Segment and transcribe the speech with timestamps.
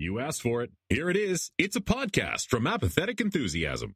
[0.00, 0.70] You asked for it.
[0.88, 1.50] Here it is.
[1.58, 3.94] It's a podcast from Apathetic Enthusiasm.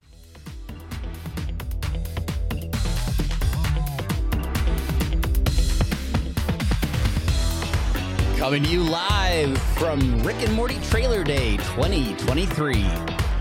[8.37, 12.83] Coming to you live from Rick and Morty Trailer Day 2023.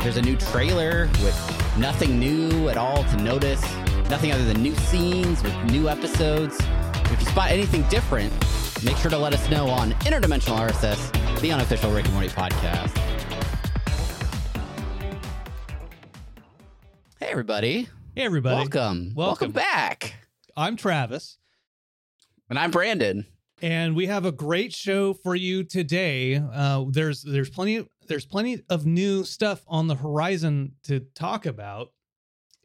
[0.01, 3.61] There's a new trailer with nothing new at all to notice,
[4.09, 6.57] nothing other than new scenes with new episodes.
[7.11, 8.31] If you spot anything different,
[8.85, 12.97] make sure to let us know on Interdimensional RSS, the unofficial Rick and Morty podcast.
[17.19, 17.89] Hey, everybody.
[18.15, 18.55] Hey, everybody.
[18.55, 19.11] Welcome.
[19.13, 19.51] Welcome.
[19.51, 20.15] back.
[20.55, 21.37] I'm Travis,
[22.49, 23.25] And I'm Brandon.
[23.61, 26.35] and we have a great show for you today.
[26.37, 31.89] Uh, there's there's plenty there's plenty of new stuff on the horizon to talk about,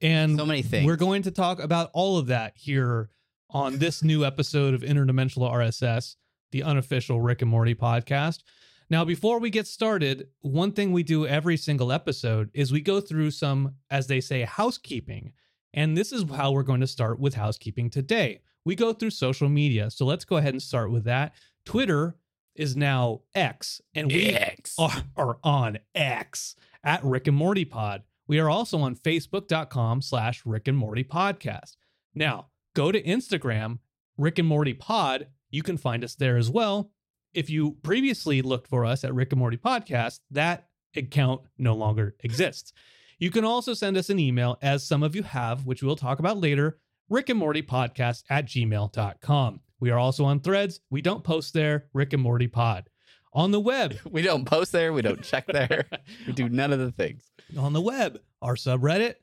[0.00, 0.86] and So many things.
[0.86, 3.10] we're going to talk about all of that here
[3.50, 6.14] on this new episode of Interdimensional RSS,
[6.52, 8.42] the unofficial Rick and Morty podcast.
[8.90, 13.00] Now, before we get started, one thing we do every single episode is we go
[13.00, 15.32] through some, as they say, housekeeping.
[15.74, 18.40] And this is how we're going to start with housekeeping today.
[18.64, 19.90] We go through social media.
[19.90, 21.34] So let's go ahead and start with that.
[21.66, 22.16] Twitter
[22.54, 24.74] is now X, and we X.
[24.78, 28.02] are, are on X at Rick and Morty Pod.
[28.26, 31.76] We are also on Facebook.com slash Rick and Morty Podcast.
[32.14, 33.78] Now, go to Instagram,
[34.16, 35.28] Rick and Morty Pod.
[35.50, 36.90] You can find us there as well.
[37.34, 42.16] If you previously looked for us at Rick and Morty Podcast, that account no longer
[42.20, 42.72] exists.
[43.18, 46.18] You can also send us an email, as some of you have, which we'll talk
[46.20, 46.78] about later,
[47.10, 49.60] Rick and Morty Podcast at gmail.com.
[49.80, 50.80] We are also on threads.
[50.90, 52.88] We don't post there, Rick and Morty Pod.
[53.32, 54.92] On the web, We don't post there.
[54.92, 55.86] We don't check there.
[56.26, 57.30] we do none of the things.
[57.58, 58.20] on the web.
[58.40, 59.14] Our subreddit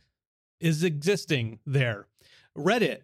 [0.59, 2.08] is existing there.
[2.58, 3.00] Reddit,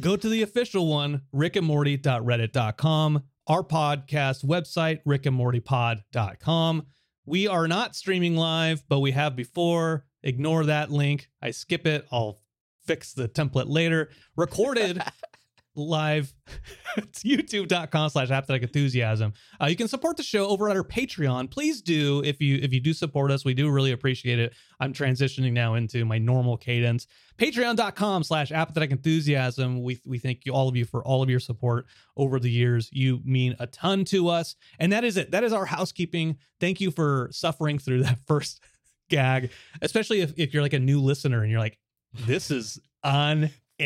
[0.00, 3.22] go to the official one, rickandmorty.reddit.com.
[3.48, 6.86] Our podcast website, rickandmortypod.com.
[7.26, 10.04] We are not streaming live, but we have before.
[10.22, 11.28] Ignore that link.
[11.40, 12.06] I skip it.
[12.12, 12.40] I'll
[12.86, 14.10] fix the template later.
[14.36, 15.02] Recorded
[15.74, 16.32] live.
[16.96, 19.32] it's youtube.com slash apathetic enthusiasm.
[19.60, 21.50] Uh, you can support the show over at our Patreon.
[21.50, 23.44] Please do if you if you do support us.
[23.44, 24.54] We do really appreciate it.
[24.80, 27.06] I'm transitioning now into my normal cadence.
[27.38, 29.82] Patreon.com slash apathetic enthusiasm.
[29.82, 32.88] We we thank you all of you for all of your support over the years.
[32.92, 34.56] You mean a ton to us.
[34.78, 35.30] And that is it.
[35.30, 36.38] That is our housekeeping.
[36.60, 38.60] Thank you for suffering through that first
[39.08, 39.50] gag,
[39.80, 41.78] especially if, if you're like a new listener and you're like,
[42.26, 42.78] this is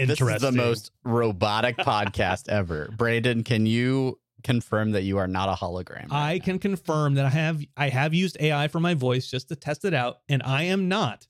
[0.02, 0.26] uninteresting.
[0.26, 2.92] This is the most robotic podcast ever.
[2.96, 6.06] Brandon, can you confirm that you are not a hologram?
[6.10, 9.48] I right can confirm that I have I have used AI for my voice just
[9.48, 11.26] to test it out, and I am not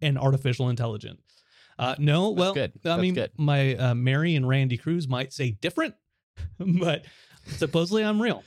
[0.00, 1.20] an artificial intelligence.
[1.78, 2.72] Uh, no, That's well, good.
[2.76, 3.30] I That's mean, good.
[3.36, 5.94] my uh, Mary and Randy Cruz might say different,
[6.58, 7.04] but
[7.46, 8.42] supposedly I'm real.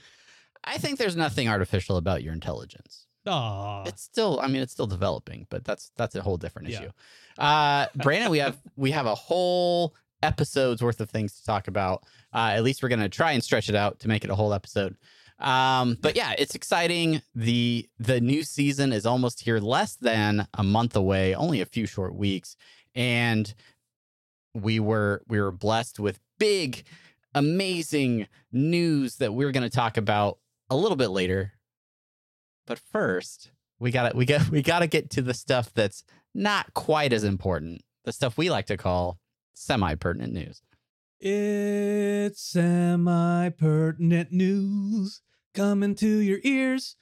[0.63, 3.00] I think there's nothing artificial about your intelligence.
[3.27, 6.79] Aw, It's still, I mean, it's still developing, but that's that's a whole different Yeah.
[6.81, 6.89] issue.
[7.37, 12.03] Uh, Brandon, we have we have a whole episode's worth of things to talk about.
[12.33, 14.53] Uh, at least we're gonna try and stretch it out to make it a whole
[14.53, 14.95] episode.
[15.39, 17.21] Um, but yeah, it's exciting.
[17.33, 21.85] the The new season is almost here, less than a month away, only a few
[21.87, 22.55] short weeks,
[22.95, 23.51] and
[24.53, 26.83] we were we were blessed with big,
[27.33, 30.37] amazing news that we're gonna talk about
[30.69, 31.53] a little bit later.
[32.67, 36.03] But first, we got to we got we got to get to the stuff that's
[36.33, 37.81] not quite as important.
[38.05, 39.19] The stuff we like to call
[39.53, 40.61] semi-pertinent news.
[41.19, 45.21] it's semi pertinent news
[45.53, 46.95] coming to your ears,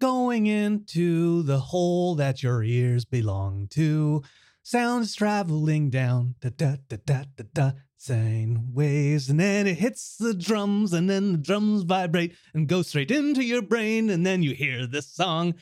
[0.00, 4.22] going into the hole that your ears belong to.
[4.62, 10.16] Sounds traveling down da da da da da da sine waves, and then it hits
[10.16, 14.42] the drums, and then the drums vibrate and go straight into your brain, and then
[14.42, 15.54] you hear this song,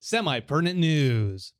[0.00, 1.52] semi pertinent news.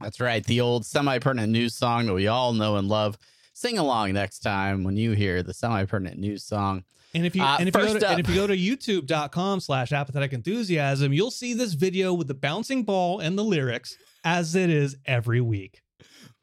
[0.00, 3.16] That's right, the old semi-pertinent news song that we all know and love.
[3.54, 6.84] Sing along next time when you hear the semi-pertinent news song.
[7.14, 9.60] And if you Uh, and if you, go to, and if you go to youtube.com
[9.60, 14.56] slash apathetic enthusiasm, you'll see this video with the bouncing ball and the lyrics as
[14.56, 15.80] it is every week.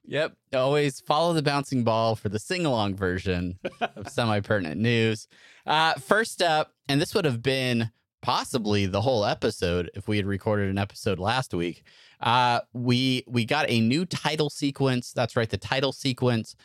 [0.05, 0.33] Yep.
[0.53, 5.27] Always follow the bouncing ball for the sing along version of semi pertinent news.
[5.65, 10.25] Uh, first up, and this would have been possibly the whole episode if we had
[10.25, 11.83] recorded an episode last week.
[12.19, 15.13] Uh, we we got a new title sequence.
[15.13, 16.55] That's right, the title sequence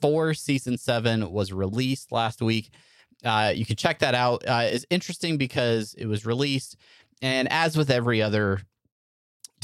[0.00, 2.70] for season seven was released last week.
[3.24, 4.44] Uh, you can check that out.
[4.46, 6.76] Uh, it's interesting because it was released,
[7.22, 8.60] and as with every other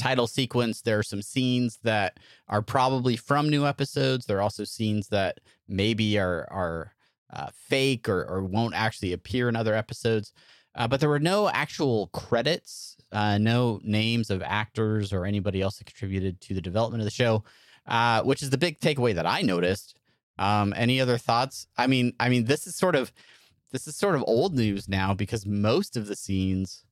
[0.01, 4.25] title sequence, there are some scenes that are probably from new episodes.
[4.25, 5.33] There are also scenes that
[5.67, 6.93] maybe are are
[7.37, 10.33] uh, fake or, or won't actually appear in other episodes.
[10.75, 15.77] uh, but there were no actual credits, uh, no names of actors or anybody else
[15.77, 17.43] that contributed to the development of the show,
[17.87, 19.97] uh, which is the big takeaway that I noticed.
[20.37, 21.67] Um, any other thoughts?
[21.77, 23.11] I mean, I mean, this is sort of
[23.71, 26.83] this is sort of old news now because most of the scenes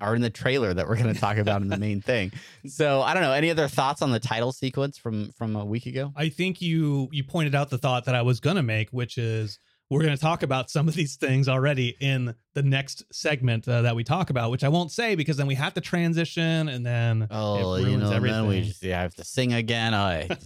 [0.00, 2.32] are in the trailer that we're going to talk about in the main thing.
[2.66, 3.32] So I don't know.
[3.32, 6.12] Any other thoughts on the title sequence from from a week ago?
[6.16, 9.58] I think you you pointed out the thought that I was gonna make, which is
[9.90, 13.82] we're going to talk about some of these things already in the next segment uh,
[13.82, 16.84] that we talk about, which I won't say because then we have to transition and
[16.84, 18.36] then Oh, you know, everything.
[18.36, 19.92] then we just yeah, I have to sing again.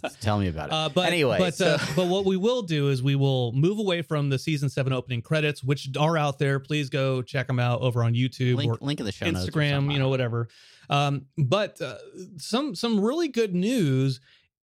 [0.03, 0.73] Just tell me about it.
[0.73, 3.79] Uh, but Anyway, but so- uh, but what we will do is we will move
[3.79, 6.61] away from the season seven opening credits, which are out there.
[6.61, 9.47] Please go check them out over on YouTube link, or link in the show notes
[9.50, 10.49] Instagram, you know, whatever.
[10.88, 11.97] Um, but uh,
[12.38, 14.21] some some really good news.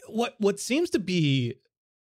[0.07, 1.55] What what seems to be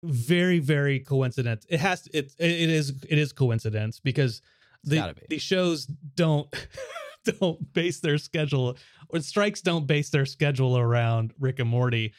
[0.04, 1.66] very very coincident.
[1.69, 4.42] It has to, it it is it is coincidence because
[4.84, 5.36] the be.
[5.36, 6.48] the shows don't
[7.40, 8.78] don't base their schedule
[9.10, 12.13] or strikes don't base their schedule around Rick and Morty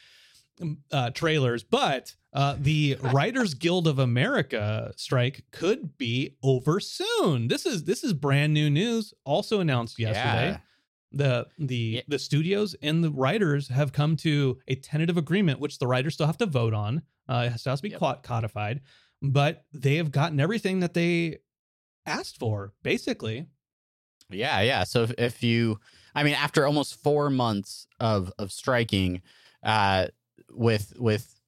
[0.61, 7.47] um, uh, trailers, but uh, the Writers Guild of America strike could be over soon.
[7.47, 9.13] This is this is brand new news.
[9.25, 10.57] Also announced yesterday Yeah.
[11.11, 12.01] The the Yeah.
[12.07, 16.27] the studios and the writers have come to a tentative agreement, which the writers still
[16.27, 17.01] have to vote on.
[17.27, 18.23] Uh, it has to be Yep.
[18.23, 18.81] codified,
[19.21, 21.39] but they have gotten everything that they
[22.05, 23.47] asked for, basically.
[24.29, 24.83] Yeah, yeah.
[24.85, 25.79] So if, if you,
[26.15, 29.21] I mean, after almost four months of of striking,
[29.63, 30.07] uh,
[30.51, 31.40] with with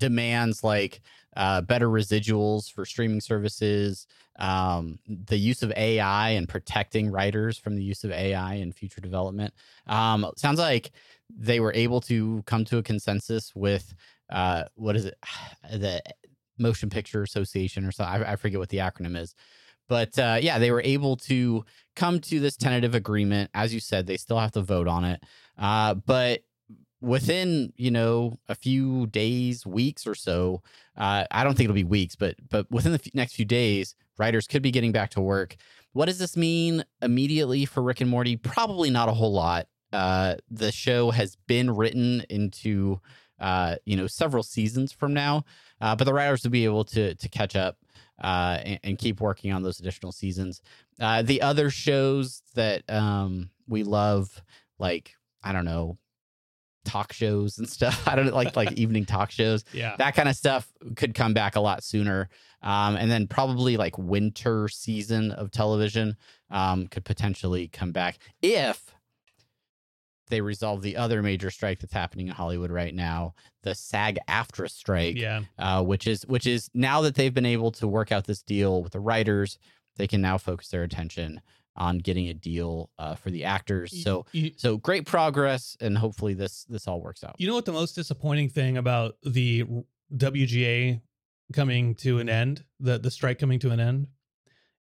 [0.00, 1.00] demands like
[1.36, 4.08] uh, better residuals for streaming services,
[4.40, 9.00] um, the use of AI and protecting writers from the use of AI in future
[9.00, 9.54] development,
[9.86, 10.90] um, sounds like
[11.28, 13.94] they were able to come to a consensus with
[14.30, 15.14] uh, what is it,
[15.72, 16.02] the
[16.58, 18.24] Motion Picture Association or something.
[18.24, 19.34] I, I forget what the acronym is.
[19.88, 21.64] But uh, yeah, they were able to
[21.96, 23.50] come to this tentative agreement.
[23.54, 25.20] As you said, they still have to vote on it.
[25.58, 26.40] Uh, but
[27.00, 30.62] within you know a few days, weeks or so,
[30.96, 33.94] uh, I don't think it'll be weeks, but but within the f- next few days,
[34.18, 35.56] writers could be getting back to work.
[35.92, 38.36] What does this mean immediately for Rick and Morty?
[38.36, 39.66] Probably not a whole lot.
[39.92, 43.00] Uh, the show has been written into
[43.40, 45.44] uh, you know several seasons from now,
[45.80, 47.78] uh, but the writers will be able to to catch up
[48.22, 50.62] uh, and, and keep working on those additional seasons.
[51.00, 54.42] Uh, the other shows that um, we love,
[54.78, 55.96] like I don't know,
[56.84, 58.02] talk shows and stuff.
[58.06, 59.64] I don't like like evening talk shows.
[59.72, 59.94] Yeah.
[59.96, 62.28] That kind of stuff could come back a lot sooner.
[62.60, 66.16] Um, and then probably like winter season of television
[66.50, 68.94] um, could potentially come back if
[70.28, 74.70] they resolve the other major strike that's happening in Hollywood right now, the SAG AFTRA
[74.70, 75.42] strike yeah.
[75.58, 78.82] uh, which is which is now that they've been able to work out this deal
[78.82, 79.58] with the writers,
[79.96, 81.40] they can now focus their attention
[81.76, 84.02] on getting a deal uh, for the actors.
[84.02, 87.36] So You, so great progress, and hopefully this this all works out.
[87.38, 89.64] you know what the most disappointing thing about the
[90.14, 91.00] WGA
[91.52, 94.08] coming to an end, the the strike coming to an end,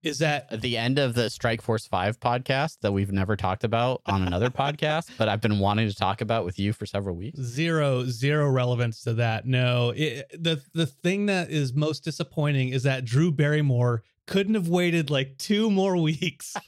[0.03, 3.63] is that At the end of the Strike Force Five podcast that we've never talked
[3.63, 7.15] about on another podcast, but I've been wanting to talk about with you for several
[7.15, 7.39] weeks.
[7.39, 9.45] zero zero relevance to that.
[9.47, 14.67] No, it, the the thing that is most disappointing is that Drew Barrymore couldn't have
[14.67, 16.55] waited like two more weeks.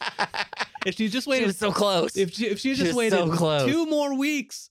[0.85, 2.15] If she just waited, she waited, was so close.
[2.15, 3.69] if she if she she just was waited so close.
[3.69, 4.69] two more weeks,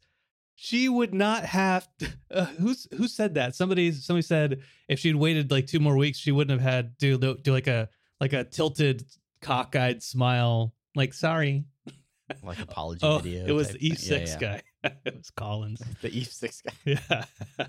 [0.54, 1.86] she would not have.
[1.98, 3.54] To, uh, who's who said that?
[3.54, 7.18] Somebody somebody said if she'd waited like two more weeks, she wouldn't have had to
[7.18, 9.04] do, do like a like a tilted
[9.42, 10.72] cockeyed smile.
[10.94, 11.66] Like sorry,
[12.42, 13.44] like apology oh, video.
[13.44, 13.92] it was type the thing.
[13.92, 14.38] E Yeah, six yeah.
[14.38, 14.62] guy.
[15.04, 15.82] it was Collins.
[16.00, 16.72] The E six guy.
[16.84, 17.24] Yeah.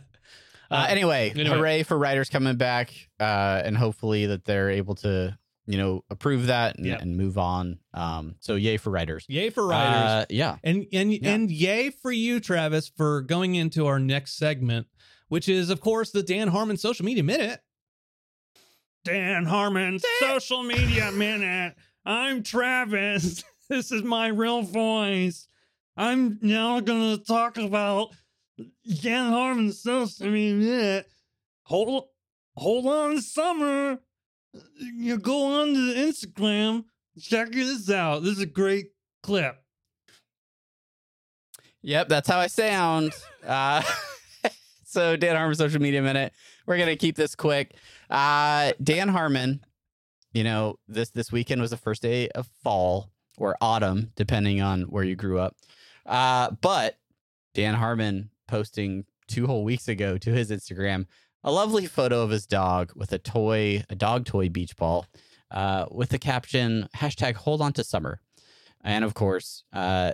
[0.70, 1.50] Uh, anyway, anyway.
[1.58, 6.48] hooray for writers coming back, uh, and hopefully that they're able to, you know, approve
[6.48, 7.02] that and, Yep.
[7.02, 7.80] and move on.
[7.94, 9.26] Um, so yay for writers.
[9.30, 9.96] Yay for writers.
[10.12, 11.30] Uh, yeah, and and yeah.
[11.34, 14.88] and yay for you, Travis, for going into our next segment,
[15.30, 17.62] which is of course the Dan Harmon social media minute.
[19.04, 21.76] Dan Harmon social media minute.
[22.06, 23.44] I'm Travis.
[23.70, 25.50] This is my real voice.
[25.98, 28.12] I'm now gonna talk about
[29.02, 31.08] Dan Harmon's social media minute.
[31.64, 32.06] Hold
[32.56, 34.00] hold on, summer.
[34.80, 36.86] You go on to the Instagram.
[37.22, 38.24] Check this out.
[38.24, 38.88] This is a great
[39.22, 39.56] clip.
[41.82, 43.14] yep, that's how I sound.
[43.46, 43.82] Uh,
[44.86, 46.34] so Dan Harmon social media minute.
[46.66, 47.76] We're gonna keep this quick.
[48.10, 49.64] Uh, Dan Harmon,
[50.34, 54.84] you know this this weekend was the first day of fall or autumn, depending on
[54.84, 55.56] where you grew up.
[56.06, 56.98] Uh, but
[57.54, 61.06] Dan Harmon posting two whole weeks ago to his Instagram
[61.44, 65.06] a lovely photo of his dog with a toy, a dog toy beach ball.
[65.52, 68.20] uh, with the caption hashtag hold on to summer.
[68.84, 70.14] And of course, uh,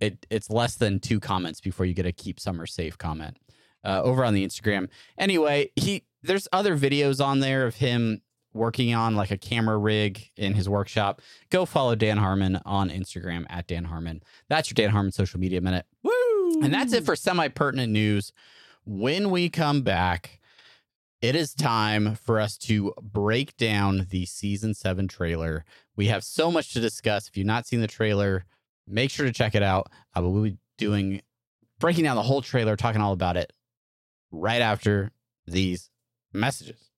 [0.00, 3.38] it, it's less than two comments before you get a keep summer safe comment
[3.84, 4.88] uh, over on the Instagram.
[5.18, 8.22] Anyway, he there's other videos on there of him
[8.54, 11.20] working on like a camera rig in his workshop.
[11.50, 14.22] Go follow Dan Harmon on Instagram at Dan Harmon.
[14.48, 15.86] That's your Dan Harmon social media minute.
[16.02, 16.13] Woo!
[16.62, 18.32] And that's it for semi pertinent news.
[18.84, 20.40] When we come back,
[21.20, 25.64] it is time for us to break down the season seven trailer.
[25.96, 27.28] We have so much to discuss.
[27.28, 28.44] If you've not seen the trailer,
[28.86, 29.90] make sure to check it out.
[30.14, 31.22] Uh, but we'll be doing
[31.78, 33.52] breaking down the whole trailer, talking all about it
[34.30, 35.12] right after
[35.46, 35.90] these
[36.32, 36.90] messages.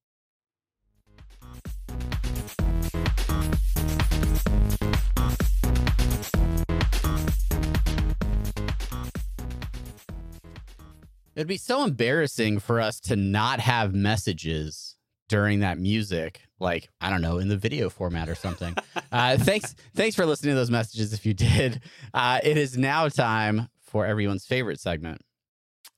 [11.37, 14.97] It'd be so embarrassing for us to not have messages
[15.29, 18.75] during that music, like I don't know, in the video format or something.
[19.13, 21.13] uh, thanks, thanks for listening to those messages.
[21.13, 21.83] If you did,
[22.15, 25.21] uh, it is now time for everyone's favorite segment.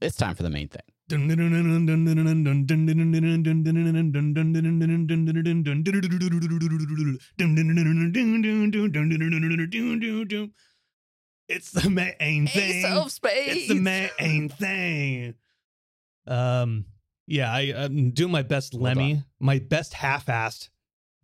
[0.00, 0.82] It's time for the main thing.
[11.48, 12.84] It's the main thing.
[12.84, 13.56] Ace of spades.
[13.56, 15.34] It's the main thing.
[16.26, 16.84] Um,
[17.26, 19.24] yeah, I, I'm doing my best Lemmy, on.
[19.40, 20.68] my best half-assed,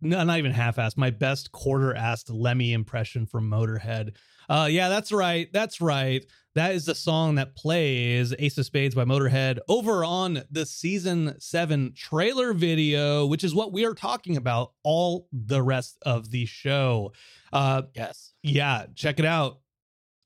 [0.01, 4.15] no, not even half-assed, my best quarter-assed Lemmy impression from Motorhead.
[4.49, 6.23] Uh, yeah, that's right, that's right.
[6.53, 11.35] That is the song that plays Ace of Spades by Motorhead over on the season
[11.39, 16.45] seven trailer video, which is what we are talking about all the rest of the
[16.45, 17.11] show.
[17.51, 18.33] Uh, Yes.
[18.43, 19.59] yeah, check it out.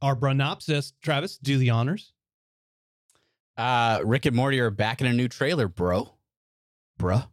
[0.02, 2.14] Our Bronopsis, Travis, do the honors.
[3.58, 6.14] Uh, Rick and Morty are back in a new trailer, bro.
[7.00, 7.28] Bruh.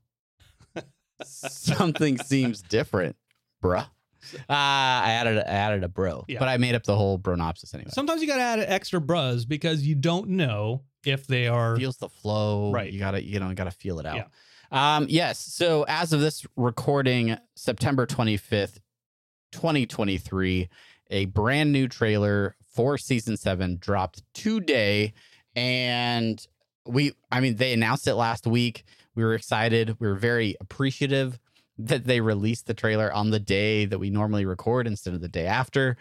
[1.23, 3.17] Something seems different,
[3.63, 3.87] bruh.
[4.35, 6.41] Uh, I added I added a bro, Yeah.
[6.41, 7.91] but I made up the whole bronopsis anyway.
[7.93, 11.77] Sometimes you got to add an extra buzz because you don't know if they are.
[11.77, 12.73] feels the flow.
[12.73, 12.93] Right.
[12.93, 14.27] You gotta, you know, you gotta feel it out.
[14.73, 15.39] Um, yes.
[15.39, 18.81] So as of this recording, September 25th,
[19.53, 20.69] 2023,
[21.11, 25.15] a brand new trailer for season seven dropped today.
[25.55, 26.45] And
[26.87, 28.85] we, I mean, they announced it last week.
[29.15, 29.97] We were excited.
[29.99, 31.39] We were very appreciative
[31.79, 35.29] that they released the trailer on the day that we normally record instead of the
[35.29, 35.97] day after.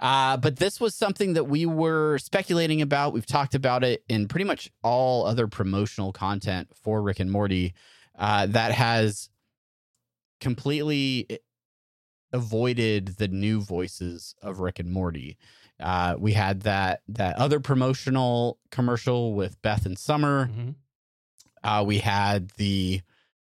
[0.00, 3.12] Uh, but this was something that we were speculating about.
[3.12, 7.74] We've talked about it in pretty much all other promotional content for Rick and Morty
[8.16, 9.28] uh, that has
[10.40, 11.40] completely
[12.32, 15.36] avoided the new voices of Rick and Morty.
[15.80, 20.48] Uh, we had that that other promotional commercial with Beth and Summer.
[20.48, 20.74] Mhm.
[21.62, 23.00] Uh, we had the,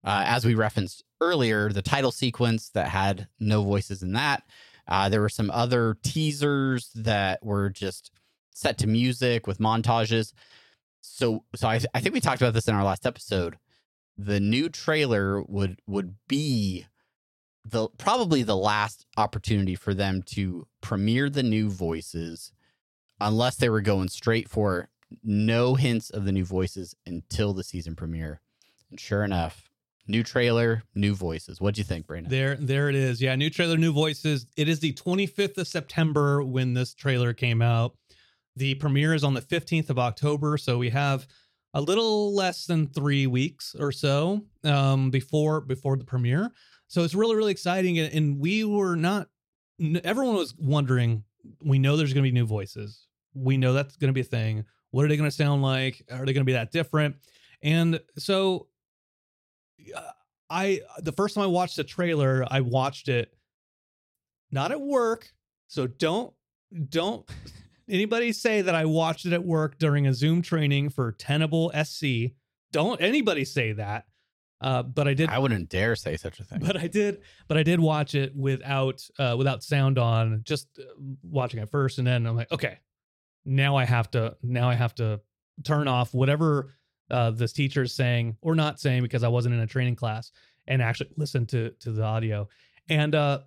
[0.04, 4.42] uh, as we referenced earlier, the title sequence that had no voices in that.
[4.88, 8.10] Uh, there were some other teasers that were just
[8.52, 10.32] set to music with montages.
[11.00, 13.56] So, so I, I think we talked about this in our last episode.
[14.18, 16.86] The new trailer would would be
[17.64, 22.52] the probably the last opportunity for them to premiere the new voices,
[23.20, 24.88] unless they were going straight for
[25.22, 28.40] no hints of the new voices until the season premiere.
[28.90, 29.70] And sure enough,
[30.06, 31.60] new trailer, new voices.
[31.60, 32.30] What'd you think, Brandon?
[32.30, 33.20] There, there it is.
[33.20, 34.46] Yeah, new trailer, new voices.
[34.56, 37.94] It is the 25th of September when this trailer came out.
[38.56, 41.26] The premiere is on the 15th of October, so we have
[41.74, 46.50] a little less than three weeks or so um, before before the premiere.
[46.92, 49.28] So it's really really exciting, and, we were not.
[50.04, 51.24] Everyone was wondering.
[51.64, 53.06] We know there's going to be new voices.
[53.32, 54.66] We know that's going to be a thing.
[54.90, 56.04] What are they going to sound like?
[56.10, 57.16] Are they going to be that different?
[57.62, 58.66] And so
[60.50, 63.32] I the first time I watched the trailer, I watched it
[64.50, 65.32] not at work.
[65.68, 66.34] So don't
[66.90, 67.26] don't
[67.88, 72.34] anybody say that I watched it at work during a Zoom training for Tenable SC.
[72.70, 74.04] Don't anybody say that.
[74.62, 76.60] Uh, but I did I wouldn't dare say such a thing.
[76.60, 80.82] but I did but I did watch it without uh without sound on, just uh,
[81.22, 82.78] watching it first and then I'm like, okay.
[83.44, 85.20] Now I have to now I have to
[85.64, 86.70] turn off whatever
[87.10, 90.30] uh this teacher is saying or not saying because I wasn't in a training class
[90.68, 92.48] and actually listen to to the audio.
[92.88, 93.40] And uh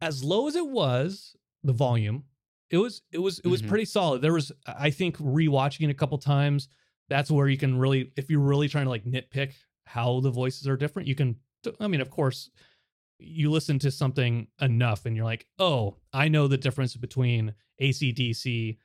[0.00, 2.24] as low as it was, the volume,
[2.70, 3.68] it was it was it was Mhm.
[3.68, 4.22] pretty solid.
[4.22, 6.68] There was I think rewatching it a couple times,
[7.08, 9.52] that's where you can really if you're really trying to like nitpick
[9.84, 11.36] how the voices are different, you can
[11.80, 12.50] I mean, of course,
[13.18, 18.76] you listen to something enough and you're like, oh, I know the difference between ACDC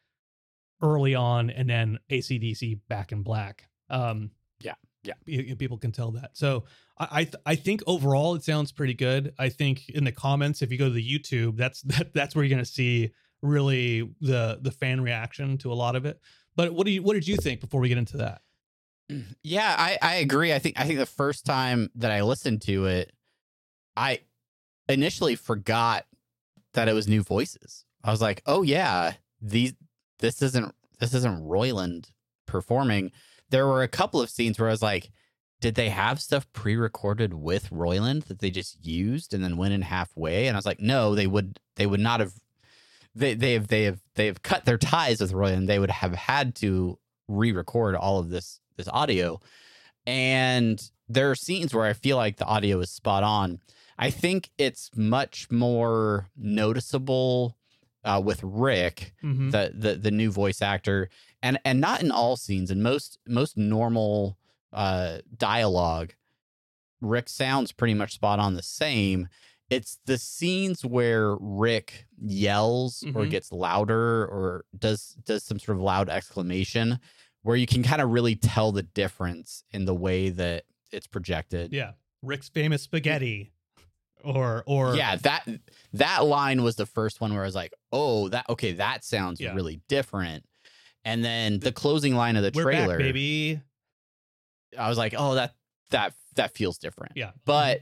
[0.81, 3.67] early on and then ACDC back in black.
[3.89, 4.73] Um, Yeah.
[5.03, 5.13] Yeah.
[5.57, 6.31] people can tell that.
[6.37, 6.65] So
[6.97, 9.33] I I, th- I think overall it sounds pretty good.
[9.39, 12.43] I think in the comments, if you go to the YouTube, that's that, that's where
[12.43, 13.11] you're going to see
[13.41, 16.19] really the the fan reaction to a lot of it.
[16.59, 18.41] But what do you what did you think before we get into that?
[19.41, 20.51] Yeah, I, I agree.
[20.51, 23.13] I think I think the first time that I listened to it,
[23.95, 24.19] I
[24.89, 26.05] initially forgot
[26.73, 27.85] that it was new voices.
[28.03, 29.73] I was like, "Oh yeah, these
[30.19, 32.11] this isn't this isn't Roiland
[32.45, 33.13] performing."
[33.51, 35.11] There were a couple of scenes where I was like,
[35.61, 39.83] "Did they have stuff pre-recorded with Roiland that they just used and then went in
[39.83, 42.33] halfway?" And I was like, "No, they would they would not have
[43.15, 45.91] they they have they have they have cut their ties with Roy, and They would
[45.91, 46.97] have had to
[47.27, 49.39] re-record all of this this audio.
[50.05, 53.59] And there are scenes where i feel like the audio is spot on.
[53.97, 57.57] I think it's much more noticeable
[58.05, 59.49] uh, with rick Mm-hmm.
[59.49, 61.09] the, the the new voice actor
[61.43, 62.71] and and not in all scenes.
[62.71, 64.37] In most most normal
[64.71, 66.13] uh dialogue
[67.01, 69.27] rick sounds pretty much spot on the same
[69.69, 73.29] it's the scenes where rick yells or Mhm.
[73.29, 76.99] gets louder or does does some sort of loud exclamation
[77.43, 81.71] where you can kind of really tell the difference in the way that it's projected
[81.73, 83.51] Yeah, Rick's famous spaghetti,
[84.23, 85.47] or or yeah that
[85.93, 89.39] that line was the first one where i was like oh that okay that sounds
[89.39, 89.53] Yeah.
[89.53, 90.43] really different
[91.05, 93.61] and then the closing line of the we're trailer back, baby.
[94.77, 95.55] i was like oh that
[95.91, 97.81] that that feels different Yeah, but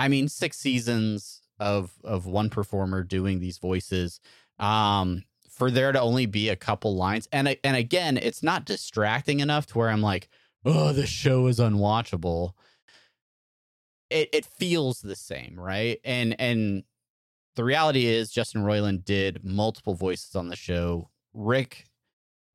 [0.00, 4.20] i mean six seasons of of one performer doing these voices
[4.58, 5.24] um
[5.60, 7.28] for there to only be a couple lines.
[7.32, 10.30] And and again it's not distracting enough to where i'm like
[10.64, 12.52] oh the show is unwatchable.
[14.08, 16.00] It it feels the same right?
[16.02, 16.84] And and
[17.56, 21.10] the reality is justin roiland did multiple voices on the show.
[21.34, 21.86] Rick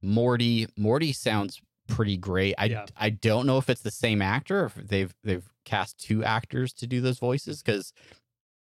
[0.01, 2.85] morty morty sounds pretty great i Yeah.
[2.97, 6.73] i don't know if it's the same actor or if they've they've cast two actors
[6.73, 7.93] to do those voices because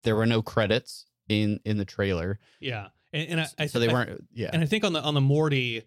[0.04, 3.88] there were no credits in in the trailer yeah, and, and I, I so they
[3.88, 5.82] weren't yeah And I think on the on the Morty,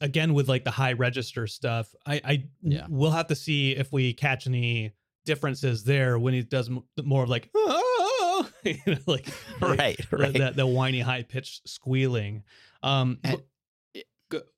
[0.00, 2.86] again with like the high register stuff, I I Yeah.
[2.88, 4.92] we'll have to see if we catch any
[5.24, 6.70] differences there when he does
[7.02, 9.28] more of like you know, like
[9.60, 12.42] like right the, right the whiny high pitched squealing.
[12.82, 13.46] Um, And- but-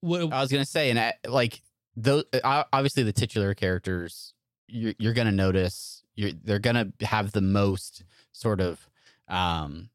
[0.01, 1.63] what, I was gonna say, and I, like
[1.97, 4.35] those, uh, obviously the titular characters,
[4.69, 6.03] you're you're gonna notice.
[6.15, 8.89] You're they're gonna have the most sort of
[9.29, 9.91] um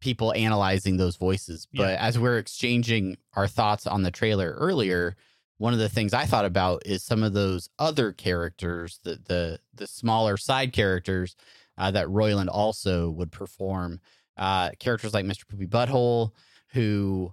[0.00, 1.66] people analyzing those voices.
[1.72, 1.96] But Yeah.
[2.06, 5.16] as we're exchanging our thoughts on the trailer earlier,
[5.58, 9.60] one of the things I thought about is some of those other characters, the the
[9.74, 11.36] the smaller side characters
[11.78, 14.00] uh, that Roiland also would perform.
[14.36, 15.46] Uh, characters like Mr.
[15.46, 16.32] Poopy Butthole,
[16.72, 17.32] who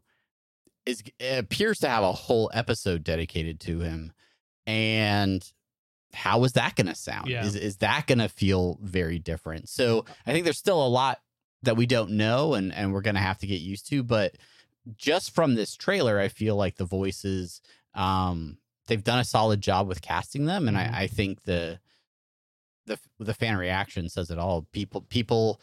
[0.89, 4.11] is appears to have a whole episode dedicated to him,
[4.65, 5.43] and
[6.13, 7.27] how is that going to sound?
[7.27, 7.45] Yeah.
[7.45, 9.69] Is is that going to feel very different?
[9.69, 11.19] So I think there's still a lot
[11.63, 14.03] that we don't know, and and we're going to have to get used to.
[14.03, 14.35] But
[14.97, 17.61] just from this trailer, I feel like the voices,
[17.93, 20.77] um, they've done a solid job with casting them, and.
[20.77, 21.79] I, I think the
[22.89, 24.67] the the fan reaction says it all.
[24.73, 25.61] People people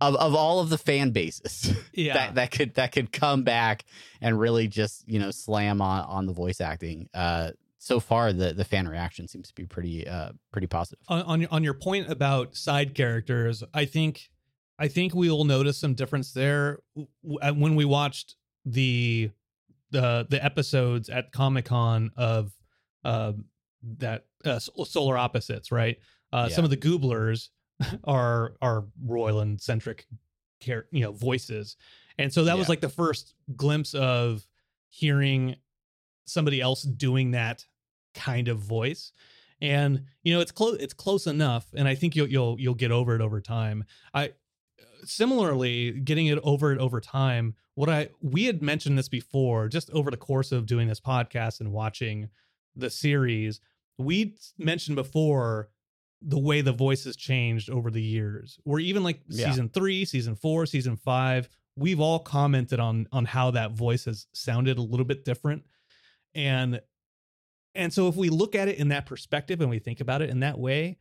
[0.00, 3.84] of of all of the fan bases yeah, that that could that could come back
[4.20, 7.08] and really just you know slam on on the voice acting.
[7.14, 10.98] Uh, so far the the fan reaction seems to be pretty uh pretty positive.
[11.08, 14.30] on on your, on your point about side characters, I think
[14.78, 16.78] I think we will notice some difference there
[17.22, 19.30] when we watched the
[19.90, 22.52] the the episodes at Comic Con of
[23.04, 23.32] uh,
[23.98, 25.98] that uh, solar opposites, right?
[26.32, 27.48] Uh, Some of the Gooblers
[28.04, 30.06] are are Roiland centric,
[30.64, 31.76] you know, voices,
[32.18, 34.46] and so that was like the first glimpse of
[34.90, 35.56] hearing
[36.24, 37.64] somebody else doing that
[38.14, 39.12] kind of voice.
[39.60, 42.92] And you know it's close it's close enough and i think you'll you'll you'll get
[42.92, 43.84] over it over time.
[44.14, 44.32] I
[45.04, 49.90] similarly getting it over it over time what i we had mentioned this before just
[49.90, 52.28] over the course of doing this podcast and watching
[52.74, 53.60] the series
[53.96, 55.68] we mentioned before
[56.20, 58.58] the way the voices changed over the years.
[58.64, 59.46] Or even like Yeah.
[59.50, 64.26] season 3 season 4 season 5 we've all commented on on how that voice has
[64.32, 65.64] sounded a little bit different.
[66.34, 66.80] And
[67.74, 70.30] and so if we look at it in that perspective and we think about it
[70.30, 70.98] in that way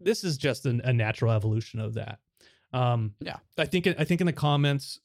[0.00, 2.18] this is just an, a natural evolution of that.
[2.72, 3.38] Um Yeah.
[3.56, 5.00] i think i think in the comments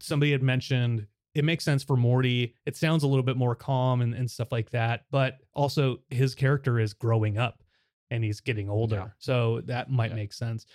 [0.00, 2.54] somebody had mentioned it makes sense for morty.
[2.66, 6.34] It sounds a little bit more calm and, and stuff like that but also his
[6.34, 7.62] character is growing up
[8.10, 9.08] and he's getting older Yeah.
[9.18, 10.16] so that might Yeah.
[10.16, 10.66] make sense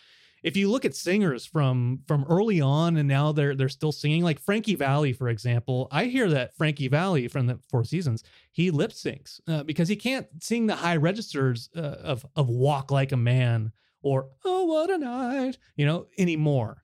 [0.44, 4.24] if you look at singers from from early on and now they're they're still singing
[4.24, 8.70] like Frankie Valli for example I hear that Frankie Valli from the Four Seasons he
[8.72, 13.12] lip syncs uh, because he can't sing the high registers uh, of of Walk Like
[13.12, 13.72] a Man
[14.04, 16.84] or Oh What a Night you know anymore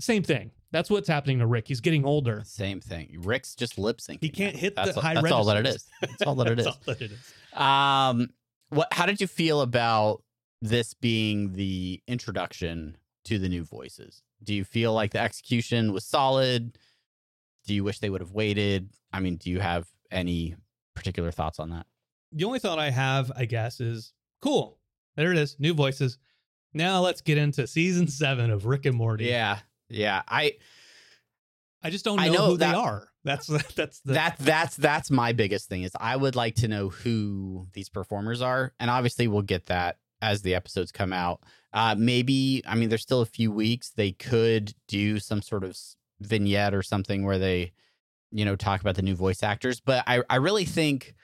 [0.00, 3.16] same thing that's what's happening to Rick he's getting older Same thing.
[3.22, 4.18] Rick's just lip syncing.
[4.20, 5.86] he can't hit that's the all- high That's registers all that it is.
[6.02, 6.64] That's all that it is.
[6.66, 8.28] That's all that it is Um,
[8.70, 8.88] what?
[8.92, 10.22] How did you feel about
[10.60, 14.22] this being the introduction to the new voices?
[14.42, 16.78] Do you feel like the execution was solid?
[17.66, 18.90] Do you wish they would have waited?
[19.12, 20.56] I mean, do you have any
[20.94, 21.86] particular thoughts on that?
[22.32, 24.78] the only thought I have, I guess, is cool.
[25.16, 26.18] There it is, new voices.
[26.74, 29.24] Now let's get into season seven of Rick and Morty.
[29.24, 30.22] Yeah, yeah.
[30.28, 30.56] I
[31.82, 33.08] I just don't know, know who that- they are.
[33.24, 36.88] That's that's the that that's that's my biggest thing is I would like to know
[36.88, 41.42] who these performers are, and obviously we'll get that as the episodes come out.
[41.72, 43.90] Uh, maybe I mean there's still a few weeks.
[43.90, 45.76] They could do some sort of
[46.20, 47.72] vignette or something where they,
[48.32, 49.78] you know, talk about the new voice actors.
[49.80, 51.14] But I I really think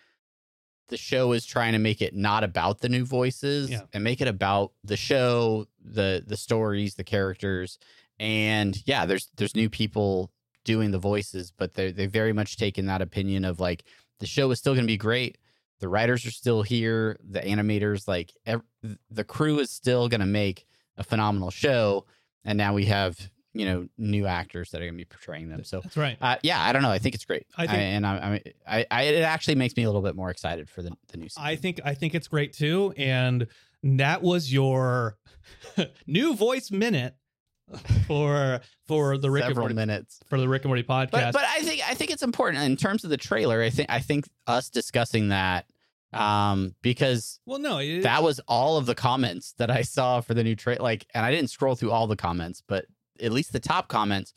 [0.88, 3.82] the show is trying to make it not about the new voices Yeah.
[3.94, 7.78] and make it about the show, the the stories, the characters,
[8.20, 10.30] and yeah, there's there's new people
[10.64, 13.84] doing the voices, but they they very much taken that opinion of like
[14.20, 15.38] the show is still going to be great.
[15.80, 17.18] The writers are still here.
[17.22, 18.62] The animators, like ev-
[19.10, 22.06] the crew, is still going to make a phenomenal show.
[22.44, 23.18] And now we have
[23.52, 25.62] you know new actors that are going to be portraying them.
[25.64, 26.16] So that's right.
[26.20, 26.90] uh, yeah, I don't know.
[26.90, 27.46] I think it's great.
[27.56, 30.30] I think- and I, I, I, I, it actually makes me a little bit more
[30.30, 31.42] excited for the the new season.
[31.44, 32.94] I think I think it's great too.
[32.96, 33.46] And
[33.82, 35.18] that was your
[36.06, 37.16] new voice minute
[38.06, 40.20] for for the Rick and several Morty minutes.
[40.28, 41.10] for the Rick and Morty podcast.
[41.10, 43.62] But but I think I think it's important in terms of the trailer.
[43.62, 45.66] I think I think us discussing that
[46.12, 50.34] um because well, no, it, that was all of the comments that I saw for
[50.34, 50.82] the new trailer.
[50.82, 52.86] Like, and I didn't scroll through all the comments, but
[53.20, 54.32] at least the top comments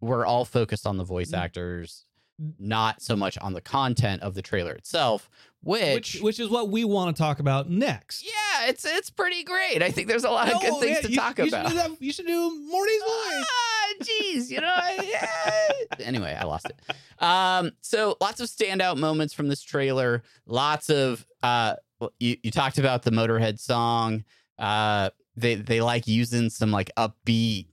[0.00, 1.38] were all focused on the voice Mm.
[1.38, 2.04] actors,
[2.58, 5.28] not so much on the content of the trailer itself.
[5.60, 8.24] Which, which which is what we want to talk about next.
[8.24, 9.82] yeah, it's it's pretty great.
[9.82, 11.72] I think there's a lot of good things yeah, to you- talk you about.
[11.72, 13.44] Should you should do Morty's voice.
[13.44, 14.72] Ah, jeez, you know.
[14.72, 15.08] I-
[15.98, 16.06] yeah.
[16.06, 16.76] Anyway, I lost it.
[17.20, 20.22] Um, so lots of standout moments from this trailer.
[20.46, 21.74] Lots of uh,
[22.20, 24.24] you you talked about the Motorhead song.
[24.60, 27.66] Uh, they they like using some like upbeat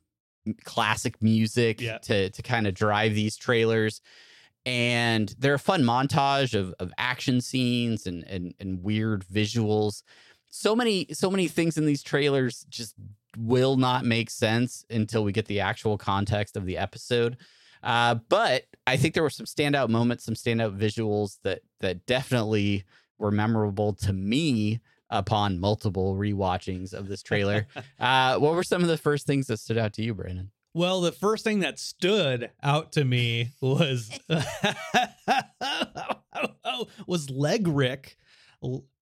[0.63, 1.99] classic music Yeah.
[1.99, 4.01] to to kind of drive these trailers.
[4.65, 10.01] And they're a fun montage of, of action scenes and, and and weird visuals.
[10.49, 12.95] So many so many things in these trailers just
[13.38, 17.38] will not make sense until we get the actual context of the episode.
[17.84, 22.84] Uh, but I think there were some standout moments, some standout visuals that that definitely
[23.17, 27.67] were memorable to me upon multiple rewatchings of this trailer.
[27.99, 30.51] uh, what were some of the first things that stood out to you, Brandon?
[30.75, 34.11] Well, the first thing that stood out to me was
[37.07, 38.17] was leg Rick,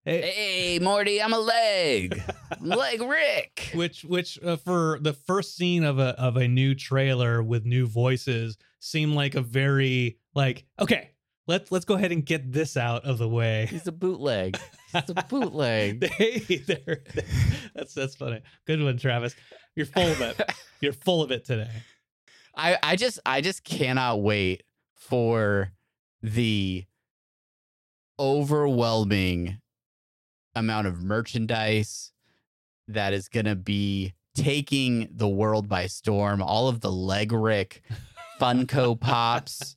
[0.05, 3.71] Hey, Morty, I'm a leg, I'm leg Rick.
[3.73, 7.87] which which uh, for the first scene of a of a new trailer with new
[7.87, 11.09] voices seemed like a very like okay
[11.47, 13.65] let's let's go ahead and get this out of the way.
[13.69, 14.59] He's a bootleg.
[14.91, 16.01] He's a bootleg.
[16.01, 17.03] They, they're,
[17.73, 18.41] that's that's funny.
[18.67, 19.35] Good one, Travis.
[19.75, 20.39] You're full of it.
[20.81, 21.71] You're full of it today.
[22.55, 24.63] I, I just I just cannot wait
[24.95, 25.71] for
[26.21, 26.85] the
[28.19, 29.59] overwhelming
[30.55, 32.11] amount of merchandise
[32.87, 36.41] that is going to be taking the world by storm.
[36.41, 37.81] All of the leg Rick,
[38.39, 39.75] Funko Pops,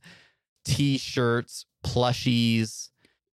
[0.65, 2.89] T-shirts, plushies,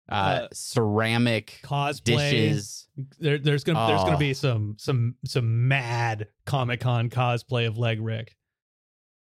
[0.10, 2.04] uh, Uh, ceramic Cosplay.
[2.04, 2.88] dishes.
[3.20, 4.20] There, there's gonna there's gonna Oh.
[4.20, 8.36] be some some some mad Comic Con cosplay of Leg Rick.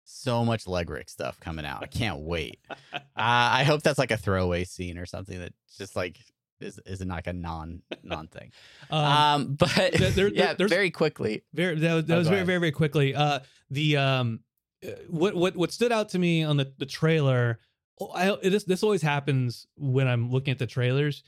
[0.05, 1.83] So much leg Rick stuff coming out.
[1.83, 2.59] I can't wait.
[2.71, 6.19] uh, I hope that's like a throwaway scene or something that just like
[6.61, 8.51] is is like a non non thing.
[8.91, 11.45] Um, Um, but there- there- yeah, there's- very quickly.
[11.55, 12.47] very that was, that Oh, was very ahead.
[12.49, 13.15] very very quickly.
[13.15, 13.41] Uh,
[13.71, 14.41] the um,
[14.85, 17.61] uh, what what what stood out to me on the the trailer.
[18.01, 21.23] Oh, I it is, this always happens when I'm looking at the trailers.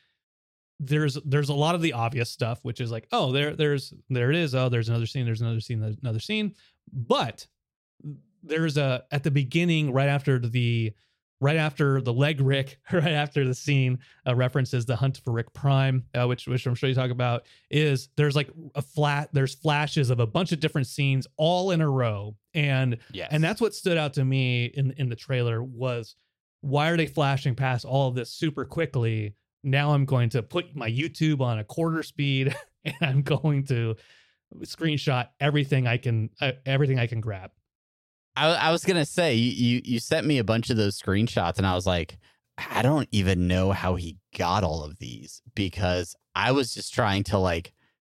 [0.80, 4.30] There's there's a lot of the obvious stuff, which is like, oh, there there's there
[4.30, 4.54] it is.
[4.54, 5.24] Oh, there's another scene.
[5.24, 5.80] There's another scene.
[5.80, 6.54] There's another scene.
[6.92, 7.46] But
[8.42, 10.92] there's a at the beginning, right after the
[11.40, 15.52] right after the leg Rick, right after the scene uh, references the hunt for Rick
[15.52, 17.46] Prime, uh, which which I'm sure you talk about.
[17.70, 21.80] Is there's like a flat there's flashes of a bunch of different scenes all in
[21.80, 23.28] a row, and Yes.
[23.30, 26.16] and that's what stood out to me in in the trailer was
[26.62, 29.34] why are they flashing past all of this super quickly?
[29.62, 33.96] Now I'm going to put my YouTube on a quarter speed and I'm going to
[34.60, 37.50] screenshot everything I can uh, everything I can grab.
[38.36, 41.58] I, I was gonna say you, you you sent me a bunch of those screenshots,
[41.58, 42.16] and I was like,
[42.58, 47.24] I don't even know how he got all of these because I was just trying
[47.24, 47.72] to like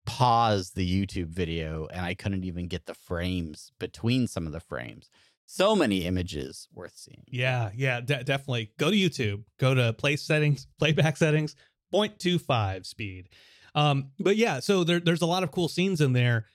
[0.05, 4.61] pause the YouTube video, and I couldn't even get the frames between some of the
[4.61, 5.11] frames.
[5.55, 7.25] So many images worth seeing.
[7.29, 8.73] Yeah, yeah, de- definitely.
[8.79, 9.45] Go to YouTube.
[9.61, 11.57] Go to play settings, playback settings,
[11.93, 13.29] 0.25 speed.
[13.75, 16.47] Um, but yeah, so there, there's a lot of cool scenes in there.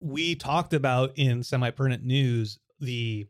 [0.00, 3.26] We talked about in semi permanent news the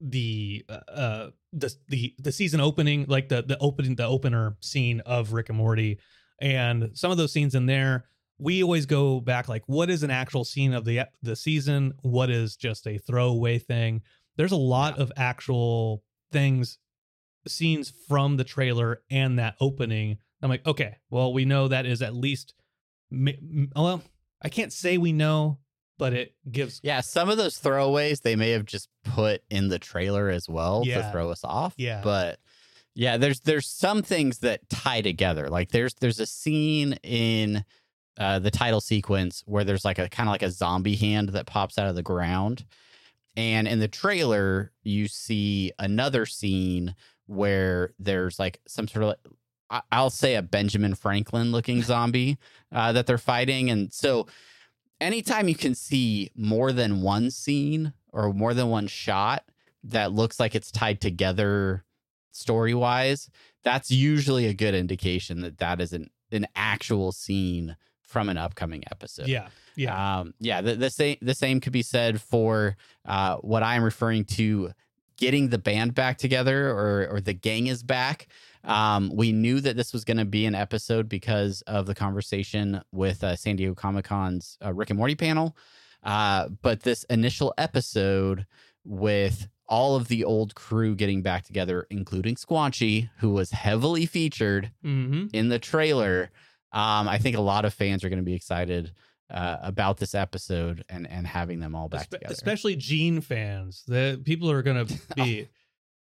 [0.00, 5.00] the uh, uh the the the season opening like the the opening the opener scene
[5.00, 5.98] of Rick and Morty
[6.40, 8.04] and some of those scenes in there
[8.38, 12.28] we always go back like what is an actual scene of the the season what
[12.28, 14.02] is just a throwaway thing
[14.36, 15.02] there's a lot Yeah.
[15.04, 16.78] of actual things
[17.48, 22.02] scenes from the trailer and that opening i'm like okay well we know that is
[22.02, 22.54] at least
[23.10, 24.02] well
[24.42, 25.58] i can't say we know
[25.98, 29.78] but it gives Yeah, some of those throwaways they may have just put in the
[29.78, 31.00] trailer as well Yeah.
[31.00, 31.72] to throw us off.
[31.78, 32.02] Yeah.
[32.04, 32.38] But
[32.94, 35.48] yeah, there's there's some things that tie together.
[35.48, 37.64] Like there's there's a scene in
[38.18, 41.46] uh, the title sequence where there's like a kind of like a zombie hand that
[41.46, 42.66] pops out of the ground.
[43.36, 46.94] And in the trailer, you see another scene
[47.26, 49.14] where there's like some sort of
[49.90, 52.38] I'll say a Benjamin Franklin looking zombie
[52.72, 53.70] uh, that they're fighting.
[53.70, 54.26] And so
[55.00, 59.44] anytime you can see more than one scene or more than one shot
[59.84, 61.84] that looks like it's tied together
[62.32, 63.28] story wise,
[63.64, 68.82] that's usually a good indication that that is an, an actual scene from an upcoming
[68.90, 69.28] episode.
[69.28, 73.62] yeah yeah Um, yeah, the, the same the same could be said for uh, what
[73.62, 74.72] I'm referring to
[75.18, 78.28] getting the band back together or or the gang is back.
[78.64, 82.82] Um, we knew that this was going to be an episode because of the conversation
[82.90, 85.56] with uh, San Diego Comic Con's uh, Rick and Morty panel.
[86.02, 88.46] Uh, but this initial episode
[88.84, 94.70] with all of the old crew getting back together, including Squanchy, who was heavily featured
[94.84, 95.26] mm-hmm.
[95.32, 96.30] in the trailer.
[96.76, 98.92] Um, I think a lot of fans are going to be excited
[99.30, 102.32] uh, about this episode and and having them all back Espe- together.
[102.32, 104.86] especially Gene fans the people are gonna
[105.16, 105.48] be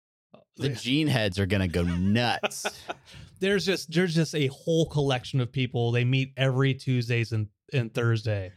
[0.56, 2.66] the gene heads are going to go nuts.
[3.40, 5.90] there's just there's just a whole collection of people.
[5.90, 8.52] They meet every Tuesdays and, and Thursday,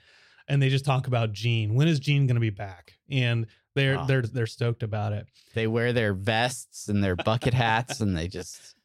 [0.47, 1.73] and they just talk about Gene.
[1.73, 2.93] When is Gene going to be back?
[3.09, 4.05] And they're Oh.
[4.05, 5.25] they're they're stoked about it.
[5.55, 8.75] they wear their vests and their bucket hats, and they just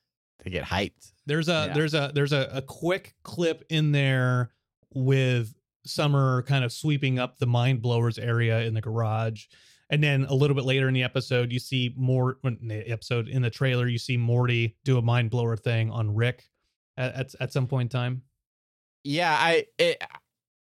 [0.42, 1.12] they get hyped.
[1.26, 1.74] There's a Yeah.
[1.74, 4.52] there's a there's a, a quick clip in there
[4.94, 9.46] with Summer kind of sweeping up the mind blowers area in the garage.
[9.90, 13.28] And then a little bit later in the episode, you see more in the episode
[13.28, 16.48] in the trailer, you see Morty do a mind blower thing on Rick
[16.96, 18.22] at, at, at some point in time.
[19.04, 20.02] Yeah, I it,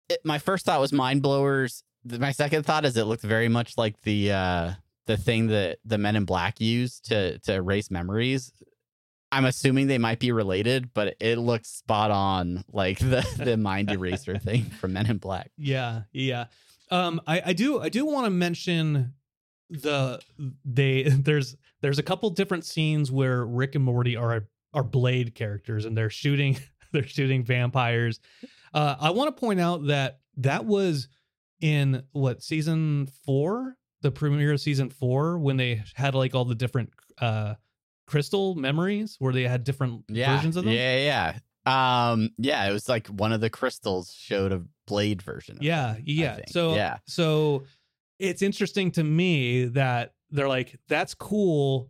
[0.10, 1.84] it my first thought was mind blowers.
[2.04, 4.71] My second thought is it looked very much like the uh
[5.08, 8.51] the thing that the Men in Black used to to erase memories.
[9.36, 13.91] I'm assuming they might be related, but it looks spot on like the the mind
[13.91, 15.52] eraser thing from Men in Black.
[15.58, 16.45] Yeah, yeah.
[16.89, 19.13] Um, I, I do I do want to mention
[19.69, 20.21] the
[20.63, 25.84] they there's there's a couple different scenes where Rick and Morty are are Blade characters
[25.84, 26.58] and they're shooting
[26.93, 28.21] they're shooting vampires.
[28.74, 31.10] Uh, I want to point out that that was
[31.60, 36.56] in what season four, the premiere of season four, when they had like all the
[36.56, 37.56] different uh
[38.08, 40.74] crystal memories where they had different Yeah, versions of them.
[40.74, 40.98] yeah,
[41.65, 42.12] yeah.
[42.12, 45.58] Um, yeah, it was like one of the crystals showed a blade version.
[45.58, 46.39] Of Yeah, I yeah.
[46.48, 47.63] So yeah, so
[48.20, 51.89] it's interesting to me that they're like, that's cool.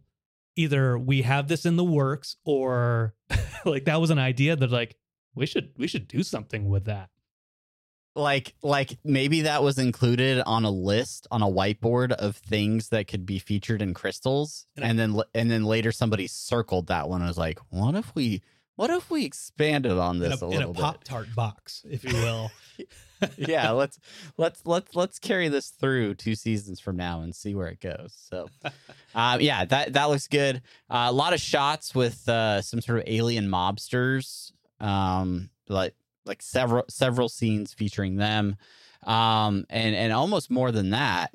[0.56, 3.14] Either we have this in the works or
[3.66, 4.96] like that was an idea that like
[5.36, 7.10] we should we should do something with that.
[8.16, 13.08] Like like maybe that was included on a list on a whiteboard of things that
[13.08, 14.66] could be featured in crystals.
[14.76, 18.16] And and then and then later somebody circled that one and was like what if
[18.16, 18.42] we
[18.76, 21.86] what if we expanded on In this a, a, in a little Pop Tart box,
[21.90, 22.52] if you will.
[23.38, 23.98] yeah let's
[24.36, 28.14] let's let's let's carry this through two seasons from now and see where it goes.
[28.30, 28.50] So
[29.14, 30.62] um yeah that that looks good.
[30.90, 34.52] Uh, a lot of shots with uh some sort of alien mobsters
[34.82, 38.56] um like like several several scenes featuring them
[39.04, 41.34] um and and almost more than that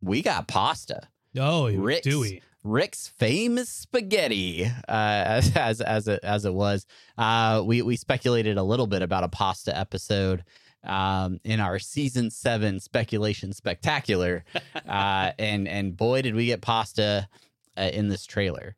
[0.00, 2.42] we got pasta Oh, Rick's- do we?
[2.62, 6.86] Rick's famous spaghetti, uh, as as as it, as it was.
[7.18, 10.44] Uh, we we speculated a little bit about a pasta episode
[10.84, 14.44] um, in our season seven speculation spectacular,
[14.88, 17.28] uh, and and boy did we get pasta
[17.76, 18.76] uh, in this trailer.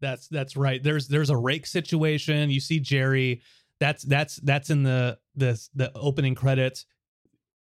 [0.00, 0.82] That's that's right.
[0.82, 2.50] There's there's a rake situation.
[2.50, 3.40] You see Jerry.
[3.84, 6.86] That's that's that's in the the the opening credits.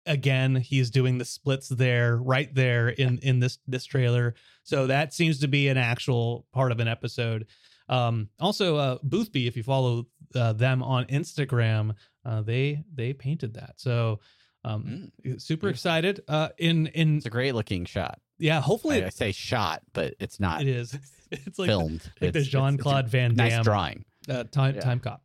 [0.06, 4.34] again, he's doing the splits there, right there in in this this trailer.
[4.62, 7.46] So that seems to be an actual part of an episode.
[7.88, 13.54] Um, also, uh, Boothby, if you follow uh, them on Instagram, uh, they they painted
[13.54, 13.74] that.
[13.78, 14.20] So
[14.64, 15.68] um, super beautiful.
[15.70, 16.20] excited.
[16.28, 18.20] Uh, in in It's a great looking shot.
[18.38, 20.96] yeah, hopefully I, I say shot, but it's not it is.
[21.32, 22.02] It's like filmed.
[22.20, 24.04] like the It's- Jean it's a Claude Van nice Damme drawing.
[24.28, 24.80] uh, time Yeah.
[24.82, 25.22] time cop.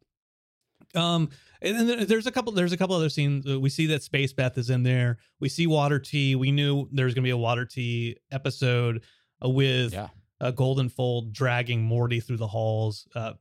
[0.96, 1.30] Um,
[1.62, 2.52] and then there's a couple.
[2.54, 3.46] There's a couple other scenes.
[3.46, 5.18] We see that Space Beth is in there.
[5.40, 6.36] We see Water T.
[6.36, 9.04] We knew there was going to be a Water T episode
[9.46, 10.10] uh, with Yeah.
[10.40, 13.34] a Goldenfold dragging Morty through the halls, uh,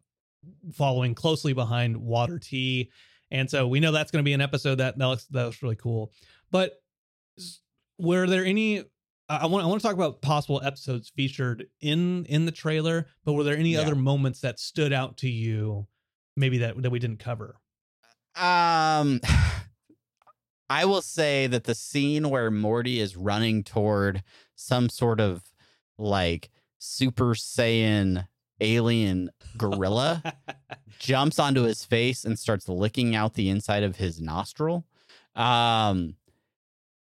[0.72, 2.90] following closely behind Water T.
[3.30, 5.62] And so we know that's going to be an episode that that looks that looks
[5.62, 6.12] really cool.
[6.50, 6.74] But
[7.98, 8.80] were there any?
[9.28, 13.06] I I want I want to talk about possible episodes featured in in the trailer.
[13.24, 13.80] But were there any Yeah.
[13.80, 15.86] other moments that stood out to you?
[16.40, 17.56] Maybe that that we didn't cover.
[18.34, 19.20] Um,
[20.70, 24.22] I will say that the scene where Morty is running toward
[24.54, 25.42] some sort of
[25.98, 26.48] like
[26.78, 28.26] Super Saiyan
[28.60, 30.22] alien gorilla
[30.98, 34.86] jumps onto his face and starts licking out the inside of his nostril.
[35.34, 36.14] Um,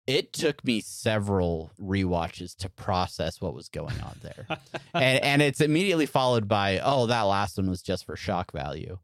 [0.06, 4.46] it took me several rewatches to process what was going on there.
[4.94, 8.98] and and it's immediately followed by oh that last one was just for shock value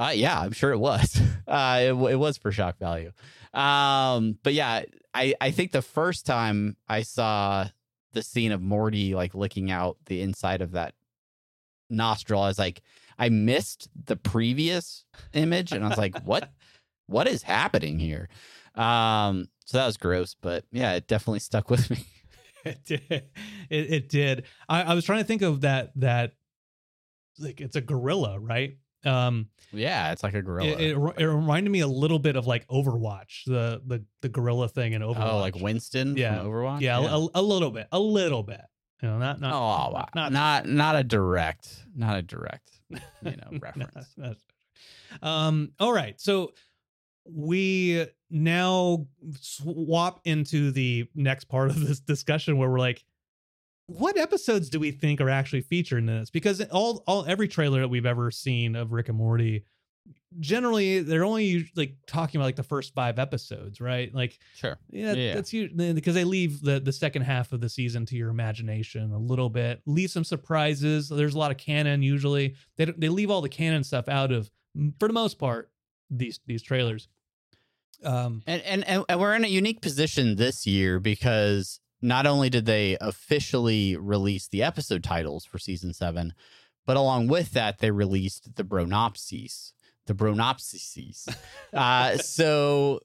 [0.00, 3.12] uh yeah i'm sure it was uh it, it was for shock value
[3.54, 4.82] um but yeah
[5.14, 7.66] i i think the first time i saw
[8.12, 10.94] the scene of morty like licking out the inside of that
[11.88, 12.82] nostril i was like
[13.18, 16.50] i missed the previous image and i was like what
[17.06, 18.28] what is happening here
[18.76, 22.04] um so that was gross but yeah it definitely stuck with me
[22.64, 23.02] it did.
[23.10, 23.24] It,
[23.92, 24.44] it did.
[24.68, 26.32] I, I was trying to think of that that
[27.38, 28.76] like it's a gorilla, right?
[29.04, 32.46] Um, yeah it's like a gorilla it, it, it reminded me a little bit of
[32.46, 35.30] like Overwatch, the the the gorilla thing in Overwatch.
[35.32, 36.38] Oh, like Winston Yeah.
[36.38, 36.80] Overwatch?
[36.82, 38.60] Yeah, A, a little bit, a little bit.
[39.02, 39.52] You know, not not.
[39.54, 40.08] oh, wow.
[40.14, 44.14] not- not, not a direct, not a direct, you know, not- reference.
[44.18, 44.36] not-
[45.22, 45.72] um.
[45.80, 46.20] All right.
[46.20, 46.52] So
[47.24, 49.06] we now
[49.40, 53.04] swap into the next part of this discussion where we're like,
[53.98, 56.30] what episodes do we think are actually featured in this?
[56.30, 59.64] Because all all every trailer that we've ever seen of Rick and Morty,
[60.38, 64.14] generally they're only like talking about like the first five episodes, right?
[64.14, 64.78] Like Sure.
[64.90, 65.34] yeah, Yeah.
[65.34, 69.12] that's you because they leave the the second half of the season to your imagination
[69.12, 69.80] a little bit.
[69.86, 71.08] Leave some surprises.
[71.08, 72.54] There's a lot of canon usually.
[72.76, 74.50] They they leave all the canon stuff out of
[74.98, 75.70] for the most part
[76.10, 77.08] these these trailers.
[78.04, 82.50] Um And, and and and we're in a unique position this year because not only
[82.50, 86.34] did they officially release the episode titles for season seven,
[86.86, 89.72] but along with that, they released the Bronopsies.
[90.06, 91.28] The Bronopsies.
[91.72, 93.00] uh, so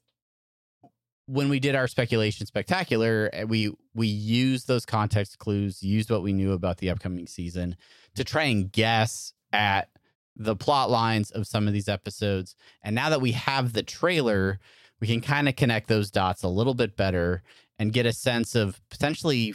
[1.27, 6.23] when we did our speculation spectacular, uh, we we used those context clues, used what
[6.23, 7.75] we knew about the upcoming season
[8.15, 9.89] to try and guess at
[10.35, 12.55] the plot lines of some of these episodes.
[12.83, 14.59] And now that we have the trailer,
[14.99, 17.41] we can kind of connect those dots a little bit better
[17.79, 19.53] and get a sense of potentially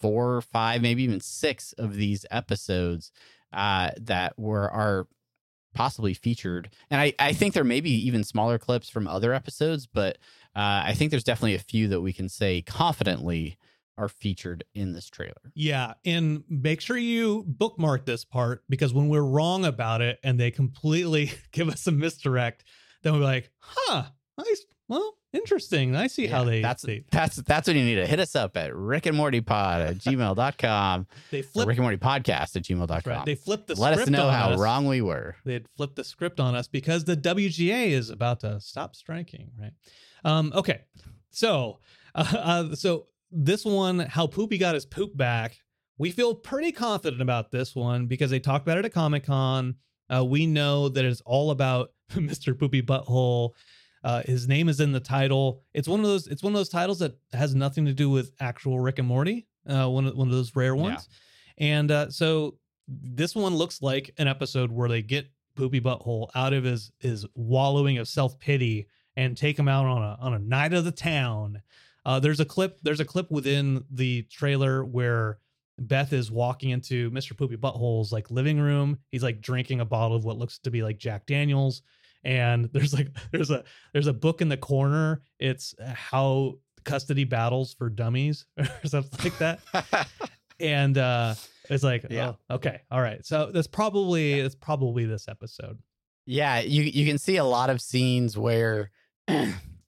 [0.00, 3.10] four, or five, maybe even six of these episodes
[3.52, 5.06] uh, that were are
[5.74, 6.70] possibly featured.
[6.90, 10.16] And I, I think there may be even smaller clips from other episodes, but
[10.56, 13.58] uh, I think there's definitely a few that we can say confidently
[13.96, 15.34] are featured in this trailer.
[15.54, 20.38] yeah, and make sure you bookmark this part because when we're wrong about it and
[20.38, 22.64] they completely give us a misdirect,
[23.02, 24.04] then we're like, huh,
[24.38, 24.64] nice.
[24.86, 25.94] Well, interesting.
[25.96, 28.56] I see how they that's they, that's that's what you need to hit us up
[28.56, 32.62] at Rick and Morty Pod at gmail.com they or flip Rick and Morty Podcast at
[32.62, 33.02] gmail.com.
[33.04, 33.26] Right.
[33.26, 34.58] They flipped the Let us know how us.
[34.58, 35.36] wrong we were.
[35.44, 39.50] They had flipped the script on us because the WGA is about to stop striking,
[39.60, 39.72] right?
[40.24, 40.82] Um, okay,
[41.30, 41.78] so
[42.14, 45.58] uh, uh, so this one, how Poopy got his poop back,
[45.98, 49.76] we feel pretty confident about this one because they talked about it at Comic Con.
[50.08, 52.58] Uh, we know that it's all about Mr.
[52.58, 53.50] Poopy Butthole.
[54.04, 55.62] Uh, his name is in the title.
[55.74, 56.26] It's one of those.
[56.26, 59.46] It's one of those titles that has nothing to do with actual Rick and Morty.
[59.68, 61.08] Uh, one of one of those rare ones.
[61.58, 62.56] And uh, so
[62.86, 67.26] this one looks like an episode where they get Poopy Butthole out of his his
[67.34, 70.92] wallowing of self pity and take him out on a on a night of the
[70.92, 71.60] town.
[72.06, 72.78] Uh, there's a clip.
[72.82, 75.38] There's a clip within the trailer where
[75.78, 77.36] Beth is walking into Mr.
[77.36, 78.98] Poopy Butthole's like living room.
[79.10, 81.82] He's like drinking a bottle of what looks to be like Jack Daniels.
[82.24, 85.22] And there's like there's a there's a book in the corner.
[85.38, 86.54] It's how
[86.84, 90.08] custody battles for dummies or something like that
[90.60, 91.34] and uh
[91.68, 92.32] it's like Yeah.
[92.48, 95.78] oh, okay all right so that's probably it's probably this episode
[96.24, 98.90] Yeah, you you can see a lot of scenes where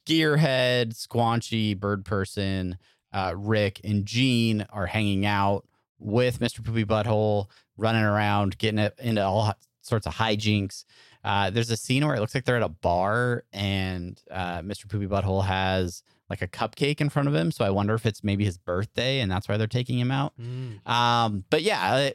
[0.06, 2.78] Gearhead, Squanchy, Bird Person,
[3.12, 5.66] uh, Rick, and Gene are hanging out
[5.98, 6.64] with Mr.
[6.64, 10.84] Poopy Butthole, running around, getting it into all sorts of hijinks.
[11.22, 14.88] Uh, there's a scene where it looks like they're at a bar and uh, Mr.
[14.88, 17.50] Poopy Butthole has like a cupcake in front of him.
[17.50, 20.32] So I wonder if it's maybe his birthday and that's why they're taking him out.
[20.40, 20.86] Mm.
[20.88, 22.14] Um, but yeah, I,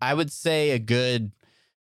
[0.00, 1.32] I would say a good,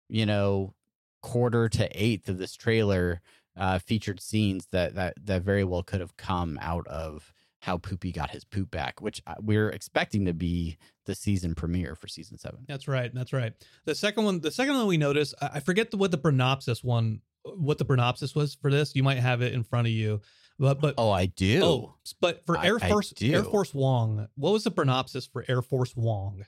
[0.09, 0.73] you know,
[1.21, 3.21] quarter to eighth of this trailer
[3.55, 8.11] uh, featured scenes that that that very well could have come out of how Poopy
[8.11, 12.37] got his poop back, which uh, we're expecting to be the season premiere for season
[12.37, 12.59] seven.
[12.67, 13.13] That's right.
[13.13, 13.53] That's right.
[13.85, 16.83] The second one, the second one we noticed, I I forget the, what the pronopsis
[16.83, 18.95] one, what the pronopsis was for this.
[18.95, 20.21] You might have it in front of you,
[20.59, 21.61] but but Oh, I do.
[21.63, 23.43] oh, but for I- Air Force Air.
[23.43, 26.43] Force Wong, what was the pronopsis for Air Force Wong?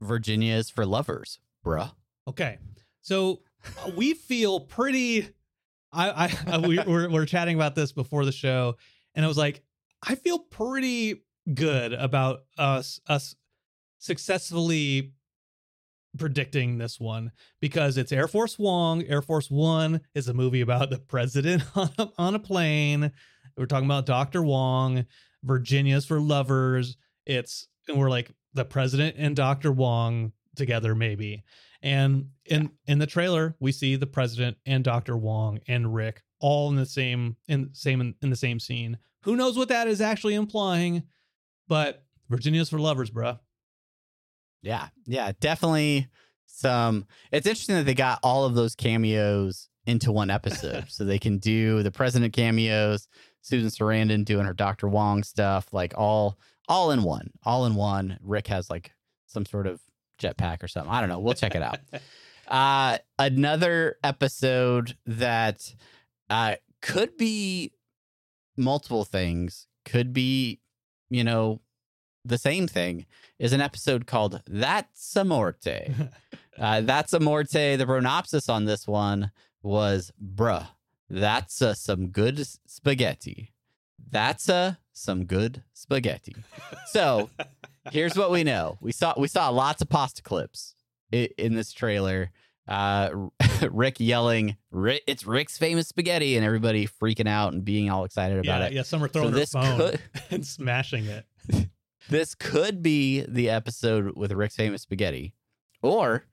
[0.00, 1.92] Virginia is for lovers, bruh.
[2.26, 2.58] Okay,
[3.02, 3.42] so
[3.84, 5.28] uh, we feel pretty.
[5.92, 8.76] I, I we we're, we're chatting about this before the show,
[9.14, 9.62] and I was like,
[10.02, 13.34] I feel pretty good about us us
[14.00, 15.12] successfully
[16.18, 17.30] predicting this one
[17.60, 19.04] because it's Air Force Wong.
[19.04, 23.12] Air Force One is a movie about the president on a, on a plane.
[23.56, 24.42] We're talking about Dr.
[24.42, 25.06] Wong.
[25.44, 26.96] Virginia's for lovers.
[27.26, 29.72] It's and we're like the president and Dr.
[29.72, 31.44] Wong together maybe.
[31.82, 35.16] And in in the trailer, we see the president and Dr.
[35.16, 38.98] Wong and Rick all in the same in same in, in the same scene.
[39.22, 41.04] Who knows what that is actually implying?
[41.68, 43.38] But Virginia's for lovers, bruh.
[44.62, 46.08] Yeah, yeah, definitely
[46.46, 47.06] some.
[47.32, 51.38] It's interesting that they got all of those cameos into one episode, so they can
[51.38, 53.08] do the president cameos,
[53.40, 56.38] Susan Sarandon doing her Doctor Wong stuff, like all
[56.68, 58.18] all in one, all in one.
[58.22, 58.92] Rick has like
[59.26, 59.80] some sort of
[60.20, 60.92] jetpack or something.
[60.92, 61.18] I don't know.
[61.18, 61.78] We'll check it out.
[62.50, 65.72] Uh, another episode that
[66.28, 67.72] uh, could be
[68.56, 70.58] multiple things, could be,
[71.10, 71.60] you know,
[72.24, 73.06] the same thing,
[73.38, 76.10] is an episode called That's Amorte.
[76.58, 77.78] uh, That's Amorte.
[77.78, 79.30] The pronopsis on this one
[79.62, 80.68] was, bruh,
[81.08, 83.52] that's uh, some good spaghetti.
[84.10, 86.36] That's uh, some good spaghetti.
[86.86, 87.30] So
[87.90, 88.78] here's what we know.
[88.80, 90.74] We saw we saw lots of pasta clips
[91.12, 92.30] i- in this trailer.
[92.68, 93.28] Uh,
[93.70, 98.38] Rick yelling, "Rick, "It's Rick's famous spaghetti!" and everybody freaking out and being all excited
[98.38, 98.72] about yeah, it.
[98.72, 98.82] yeah.
[98.82, 100.00] Some are throwing so their this phone could
[100.30, 101.26] and smashing it.
[102.10, 105.34] This could be the episode with Rick's famous spaghetti,
[105.82, 106.26] or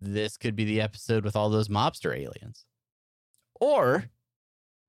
[0.00, 2.64] this could be the episode with all those mobster aliens,
[3.60, 4.10] or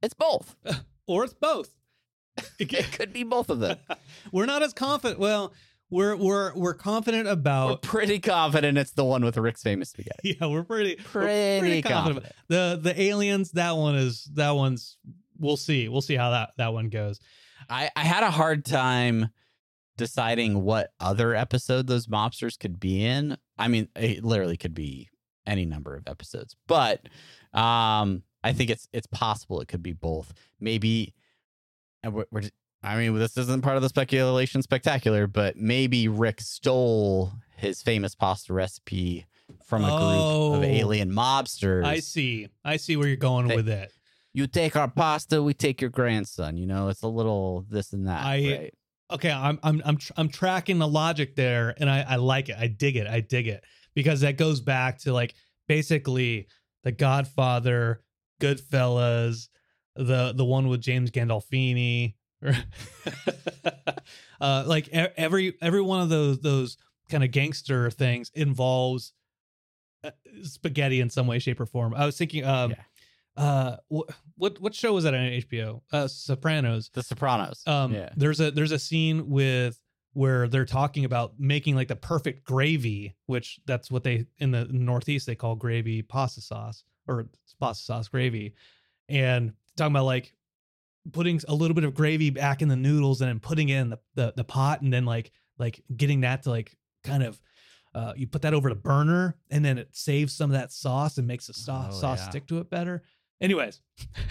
[0.02, 0.56] it's both.
[1.08, 1.74] Or it's both.
[2.60, 3.78] It could be both of them.
[4.32, 5.20] we're not as confident.
[5.20, 5.54] Well,
[5.90, 7.82] we're we're we're confident We're about.
[7.82, 10.38] pretty confident it's the one with Rick's famous spaghetti.
[10.40, 12.26] Yeah, we're pretty we're Pretty, confident.
[12.26, 12.36] confident.
[12.48, 13.54] The the aliens.
[13.54, 14.98] That one is that one's.
[15.40, 15.90] We'll see.
[15.90, 17.20] We'll see how that that one goes.
[17.68, 19.30] I, I had a hard time
[20.00, 23.38] deciding what other episode those mobsters could be in.
[23.58, 25.10] I mean, it literally could be
[25.46, 27.08] any number of episodes, but
[27.54, 30.34] um, I think it's it's possible it could be both.
[30.60, 31.14] Maybe,
[32.04, 36.08] and we're, we're just- I mean, this isn't part of the speculation spectacular, but maybe
[36.08, 39.26] Rick stole his famous pasta recipe
[39.66, 40.54] from a group Oh.
[40.56, 41.84] of alien mobsters.
[41.84, 42.48] I see.
[42.64, 43.92] I see where you're going They- with it.
[44.32, 46.56] You take our pasta, we take your grandson.
[46.56, 48.24] You know, it's a little this and that.
[48.24, 48.74] I- right?
[49.12, 52.56] Okay i'm i'm i'm, tr- I'm tracking the logic there and i i like it.
[52.60, 53.08] I dig it.
[53.08, 53.64] I dig it.
[53.96, 55.34] Because that goes back to like
[55.68, 56.48] basically
[56.84, 58.02] the godfather
[58.42, 59.48] goodfellas
[59.96, 62.16] the the one with james gandolfini.
[64.42, 66.78] Uh like every every one of those those
[67.12, 69.12] kind of gangster things involves
[70.04, 70.12] uh,
[70.44, 71.94] spaghetti in some way shape or form.
[71.94, 72.78] I was thinking um Yeah.
[73.40, 77.64] Uh what what what show was that on hbo uh sopranos The Sopranos.
[77.66, 78.10] um yeah.
[78.18, 79.80] there's a there's a scene with
[80.14, 84.66] where they're talking about making like the perfect gravy which that's what they in the
[84.66, 87.28] northeast they call gravy pasta sauce or
[87.60, 88.54] pasta sauce gravy
[89.08, 90.34] and talking about like
[91.14, 93.90] putting a little bit of gravy back in the noodles and then putting it in
[93.90, 97.40] the, the, the pot and then like like getting that to like kind of
[97.96, 101.18] uh, you put that over the burner and then it saves some of that sauce
[101.18, 102.30] and makes the sauce, Oh, sauce yeah.
[102.30, 103.02] stick to it better
[103.42, 103.82] anyways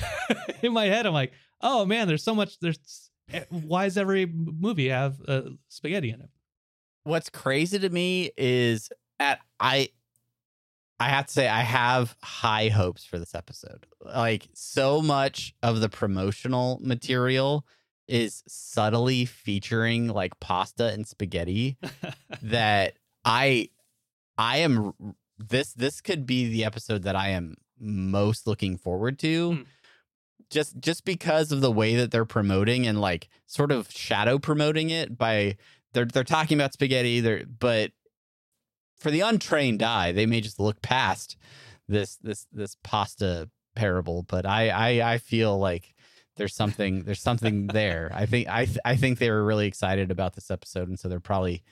[0.62, 4.26] in my head i'm like oh man there's so much there's eh, why does every
[4.26, 6.30] movie have uh, spaghetti in it
[7.08, 9.88] What's crazy to me is at I
[11.00, 13.86] I have to say I have high hopes for this episode.
[14.04, 17.64] Like so much of the promotional material
[18.08, 21.78] is subtly featuring like pasta and spaghetti
[22.42, 23.70] that I
[24.36, 24.92] I am
[25.38, 29.52] this this could be the episode that I am most looking forward to.
[29.52, 29.62] Hmm.
[30.50, 34.90] just just because of the way that they're promoting and like sort of shadow promoting
[34.90, 35.56] it by
[35.92, 37.92] they're they're talking about spaghetti there but
[38.96, 41.36] for the untrained eye they may just look past
[41.88, 45.94] this this this pasta parable but i i i feel like
[46.36, 50.10] there's something there's something there i think i th- i think they were really excited
[50.10, 51.62] about this episode and so they're probably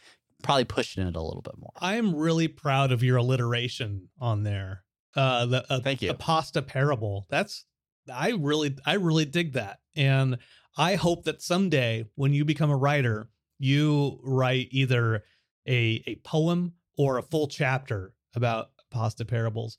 [0.42, 4.42] probably pushing it a little bit more I am really proud of your alliteration on
[4.42, 4.82] there.
[5.16, 6.08] Uh, the uh, Thank you.
[6.08, 7.26] The pasta parable.
[7.30, 7.64] That's
[8.12, 10.38] I really I really dig that, and
[10.76, 15.24] I hope that someday when you become a writer, you write either
[15.66, 19.78] a a poem or a full chapter about pasta parables.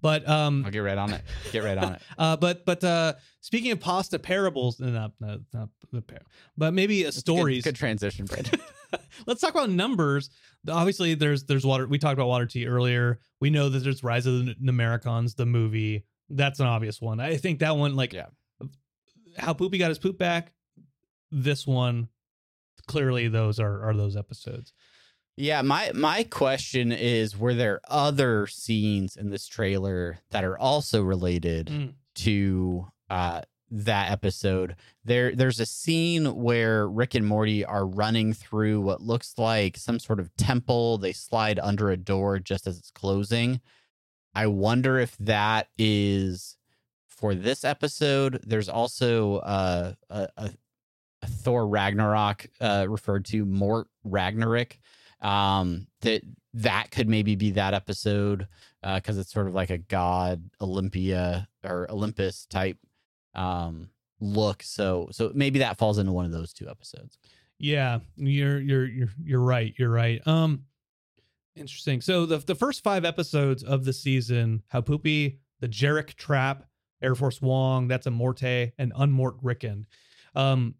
[0.00, 3.14] But um, i'll get right on it get right on it uh, but but uh,
[3.40, 6.18] speaking of pasta parables, not not, not the par-
[6.56, 7.64] but maybe uh, a stories.
[7.64, 8.60] good, good transition Brandon.
[9.26, 10.30] Let's talk about numbers.
[10.70, 11.86] Obviously, there's there's water.
[11.86, 13.18] We talked about Water T earlier.
[13.40, 16.04] We know that there's Rise of the Numbericons, the movie.
[16.30, 17.20] That's an obvious one.
[17.20, 18.26] I think that one, like, Yeah.
[19.36, 20.52] how Poopy got his poop back.
[21.30, 22.08] This one,
[22.86, 24.72] clearly, those are are those episodes.
[25.40, 31.02] Yeah, my my question is were there other scenes in this trailer that are also
[31.02, 31.92] related Mm.
[32.16, 34.74] to uh that episode?
[35.04, 39.98] There there's a scene where Rick and Morty are running through what looks like some
[40.00, 40.98] sort of temple.
[40.98, 43.60] They slide under a door just as it's closing.
[44.34, 46.56] I wonder if that is
[47.06, 48.40] for this episode.
[48.46, 50.50] There's also uh, a, a,
[51.22, 54.78] a Thor Ragnarok uh, referred to Mort Ragnarok
[55.20, 56.22] um that
[56.54, 58.46] that could maybe be that episode
[58.82, 62.78] uh because it's sort of like a god olympia or olympus type
[63.34, 63.88] um
[64.20, 67.18] look so so maybe that falls into one of those two episodes
[67.58, 69.74] Yeah, you're you're you're you're right.
[69.76, 70.24] You're right.
[70.26, 70.64] Um,
[71.56, 72.00] interesting.
[72.00, 76.66] So the the first five episodes of the season, how poopy the Jerrick trap,
[77.02, 79.86] Air Force Wong, that's Amorte, and Unmortricken.
[80.36, 80.76] Um,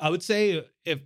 [0.00, 1.00] I would say if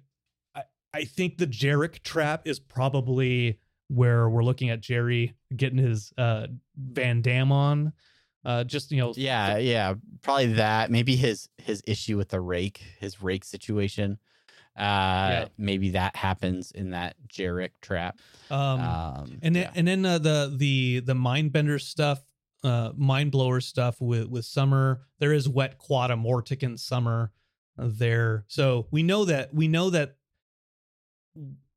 [0.92, 6.46] I, think the Jerrick trap is probably where we're looking at Jerry getting his uh
[6.76, 7.92] Van Dam on.
[8.42, 10.90] Uh, just you know, yeah yeah probably that.
[10.90, 14.18] Maybe his his issue with the rake his rake situation.
[14.76, 18.18] Uh maybe that happens in that Jerrick trap.
[18.50, 19.72] Um, um and then yeah.
[19.74, 22.22] and then uh, the the the mind bender stuff
[22.62, 25.02] uh mind blower stuff with with summer.
[25.18, 27.32] There is Wet Kuat Amortican Summer
[27.78, 28.44] uh, there.
[28.46, 30.16] So we know that we know that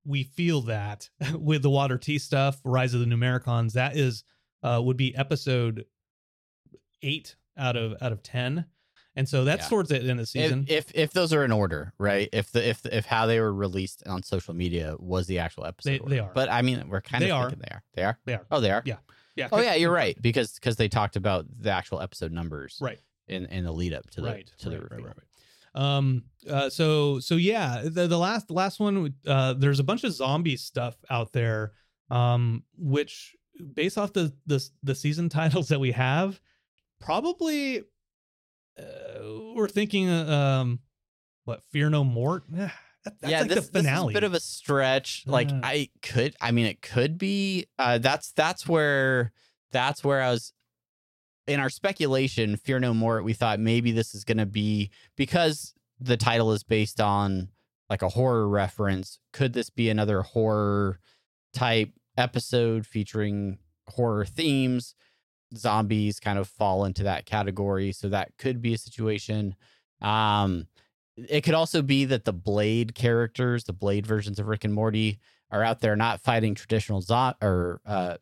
[0.06, 4.24] we feel that with the water T stuff rise of the Numbericons that is
[4.64, 5.86] uh would be episode
[7.02, 8.66] eight out of out of ten
[9.16, 9.70] and so that's Yeah.
[9.70, 12.28] towards the end of the season If, if if those are in order, right?
[12.34, 16.02] If the if if how they were released on social media was the actual episode,
[16.06, 16.32] They- they are.
[16.34, 17.50] But I mean, we're kind They of are.
[17.50, 17.84] thinking they are.
[17.94, 18.20] They are.
[18.26, 18.46] They are.
[18.50, 18.82] Oh, they are.
[18.86, 18.98] Yeah.
[19.36, 23.00] yeah Oh yeah, you're right because because they talked about the actual episode numbers right
[23.28, 24.98] in in the lead up to the right, to the right, reveal.
[24.98, 25.28] right, right, right.
[25.76, 26.24] Um.
[26.50, 26.70] Uh.
[26.70, 27.20] So.
[27.20, 27.82] So yeah.
[27.86, 29.14] The the last the last one.
[29.26, 29.54] Uh.
[29.54, 31.72] There's a bunch of zombie stuff out there.
[32.10, 32.64] Um.
[32.78, 33.36] Which
[33.74, 36.40] based off the the the season titles that we have,
[37.00, 37.84] probably.
[38.80, 40.10] Uh, we're thinking.
[40.10, 40.80] uh, Um.
[41.46, 42.44] What Fear No Mort?
[43.06, 44.14] That- That's yeah, like this, the this is finale.
[44.14, 45.24] a bit of a stretch.
[45.28, 45.60] Like Uh.
[45.62, 47.66] I could, I mean, it could be.
[47.78, 49.34] Uh, that's that's where
[49.74, 50.54] that's where I was
[51.48, 52.56] in our speculation.
[52.56, 53.24] Fear No Mort.
[53.24, 57.50] We thought maybe this is going to be because the title is based on
[57.90, 59.20] like a horror reference.
[59.32, 61.00] Could this be another horror
[61.54, 64.96] type episode featuring horror themes?
[65.56, 69.56] Zombies kind of fall into that category, so that could be a situation.
[70.02, 70.68] Um,
[71.16, 75.20] it could also be that the Blade characters, the Blade versions of Rick and Morty,
[75.52, 78.18] are out there not fighting traditional zo- or uh,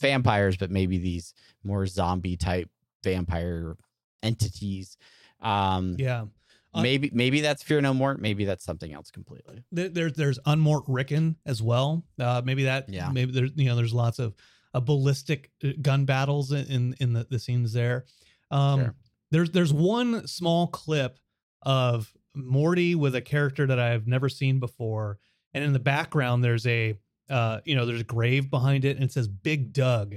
[0.00, 2.68] vampires, but maybe these more zombie type
[3.04, 3.76] vampire
[4.22, 4.96] entities.
[5.40, 6.24] Um, yeah.
[6.72, 8.20] Uh, maybe maybe that's Fear No Mort.
[8.20, 9.64] Maybe that's something else completely.
[9.72, 12.04] There, there's there's Unmortricken as well.
[12.18, 12.88] Uh, maybe that.
[12.88, 13.10] Yeah.
[13.10, 14.34] Maybe there's you know there's lots of
[14.72, 18.04] uh, ballistic uh, gun battles in in, in the, the scenes there.
[18.50, 18.94] Um, Sure.
[19.32, 21.18] There's there's one small clip
[21.62, 25.18] of Morty with a character that I've never seen before,
[25.54, 26.94] and in the background there's a
[27.30, 30.16] uh you know there's a grave behind it and it says Big Doug,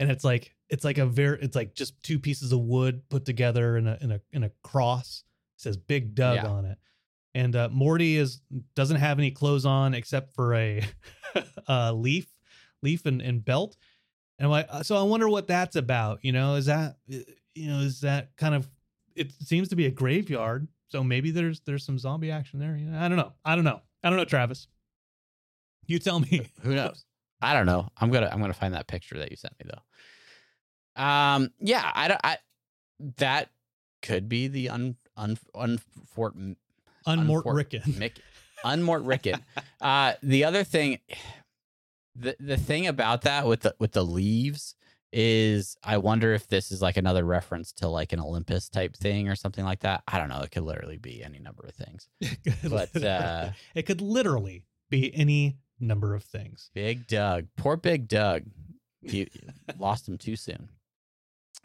[0.00, 3.24] and it's like it's like a very it's like just two pieces of wood put
[3.24, 5.24] together in a in a in a cross.
[5.56, 6.46] It says Big Doug Yeah.
[6.46, 6.78] on it
[7.36, 8.40] and uh, Morty is
[8.76, 10.82] doesn't have any clothes on except for a,
[11.66, 12.26] a leaf,
[12.82, 13.76] leaf and, and belt.
[14.38, 16.20] And I'm like, uh, so I wonder what that's about.
[16.22, 17.16] You know, is that uh,
[17.54, 18.68] you know is that kind of?
[19.16, 22.76] It seems to be a graveyard, so maybe there's there's some zombie action there.
[22.76, 23.32] You know, I don't know.
[23.44, 23.80] I don't know.
[24.02, 24.68] I don't know, Travis.
[25.86, 26.50] You tell me.
[26.62, 27.04] Who knows?
[27.40, 27.88] I don't know.
[27.98, 31.02] I'm gonna I'm gonna find that picture that you sent me though.
[31.02, 32.20] Um, yeah, I don't.
[32.24, 32.38] I
[33.18, 33.50] that
[34.02, 36.56] could be the un un unfort
[37.06, 37.82] Unmortricken.
[37.98, 38.12] Mick
[38.64, 39.40] Unmortricken.
[39.80, 41.00] uh, the other thing,
[42.16, 44.74] the the thing about that with the with the leaves
[45.12, 49.28] is, I wonder if this is like another reference to like an Olympus type thing
[49.28, 50.02] or something like that.
[50.08, 50.40] I don't know.
[50.40, 52.08] It could literally be any number of things.
[52.68, 56.70] But, uh, it could literally be any number of things.
[56.74, 58.44] Big Doug, poor Big Doug,
[59.02, 59.28] he
[59.78, 60.68] lost him too soon.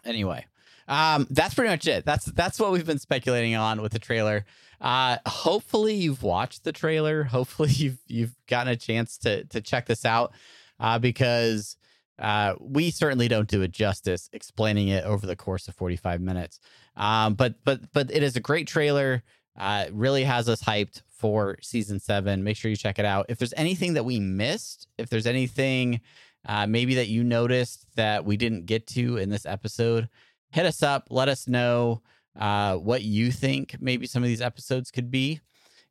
[0.05, 0.45] Anyway,
[0.88, 2.05] um, that's pretty much it.
[2.05, 4.45] That's that's what we've been speculating on with the trailer.
[4.82, 7.24] Uh, hopefully you've watched the trailer.
[7.26, 10.34] Hopefully you've you've gotten a chance to to check this out
[10.80, 11.78] uh, because
[12.18, 16.60] uh, we certainly don't do it justice explaining it over the course of 45 minutes.
[16.95, 19.24] Um, but but but it is a great trailer.
[19.57, 22.43] Uh, really has us hyped for season seven.
[22.43, 23.26] Make sure you check it out.
[23.30, 25.99] If there's anything that we missed, if there's anything
[26.47, 30.07] uh, maybe that you noticed that we didn't get to in this episode,
[30.51, 31.07] hit us up.
[31.09, 32.01] Let us know
[32.39, 35.41] uh, what you think maybe some of these episodes could be.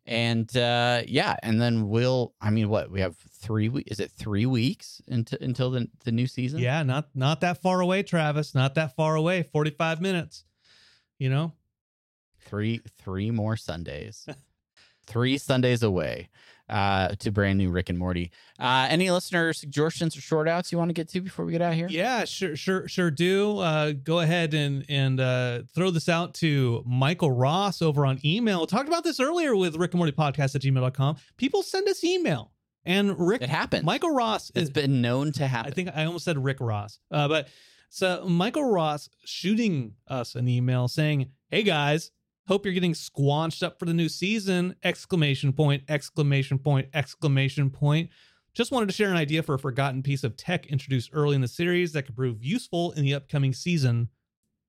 [0.06, 2.32] And uh, yeah, and then we'll.
[2.40, 3.92] I mean, what we have three weeks?
[3.92, 6.60] Is it three weeks until until the the new season?
[6.60, 8.54] Yeah, not not that far away, Travis.
[8.54, 9.42] Not that far away.
[9.42, 10.44] Forty five minutes.
[11.18, 11.52] You know,
[12.40, 14.26] three three more Sundays.
[15.08, 16.28] three Sundays away
[16.68, 18.30] uh, to brand new Rick and Morty.
[18.58, 21.62] Uh, any listener suggestions or short outs you want to get to before we get
[21.62, 21.88] out of here?
[21.90, 23.10] Yeah, sure, sure, sure.
[23.10, 28.20] Do uh, go ahead and and uh, throw this out to Michael Ross over on
[28.24, 28.66] email.
[28.66, 31.16] Talked about this earlier with Rick and Morty podcast at gmail.com.
[31.38, 32.52] People send us email,
[32.84, 33.84] and Rick It happened.
[33.84, 34.70] Michael Ross it's is.
[34.70, 35.72] been known to happen.
[35.72, 37.48] I think I almost said Rick Ross, uh, but
[37.88, 42.10] so Michael Ross shooting us an email saying, "Hey guys."
[42.48, 44.74] Hope you're getting squanched up for the new season!
[44.82, 45.82] Exclamation point!
[45.86, 46.88] Exclamation point!
[46.94, 48.08] Exclamation point!
[48.54, 51.42] Just wanted to share an idea for a forgotten piece of tech introduced early in
[51.42, 54.08] the series that could prove useful in the upcoming season.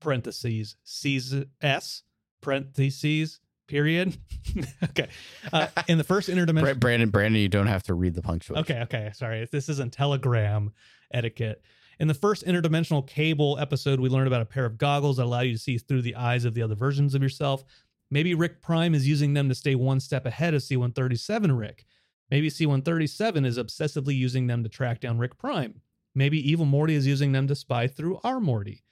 [0.01, 2.03] Parentheses season S
[2.41, 4.17] parentheses period.
[4.83, 5.07] okay,
[5.53, 6.61] uh, in the first interdimensional.
[6.63, 8.61] Bra- Brandon, Brandon, you don't have to read the punctuation.
[8.61, 9.47] Okay, okay, sorry.
[9.49, 10.73] This isn't Telegram
[11.13, 11.63] etiquette.
[11.99, 15.41] In the first interdimensional cable episode, we learned about a pair of goggles that allow
[15.41, 17.65] you to see through the eyes of the other versions of yourself.
[18.09, 21.85] Maybe Rick Prime is using them to stay one step ahead of C137 Rick.
[22.31, 25.81] Maybe C137 is obsessively using them to track down Rick Prime.
[26.15, 28.83] Maybe Evil Morty is using them to spy through our Morty.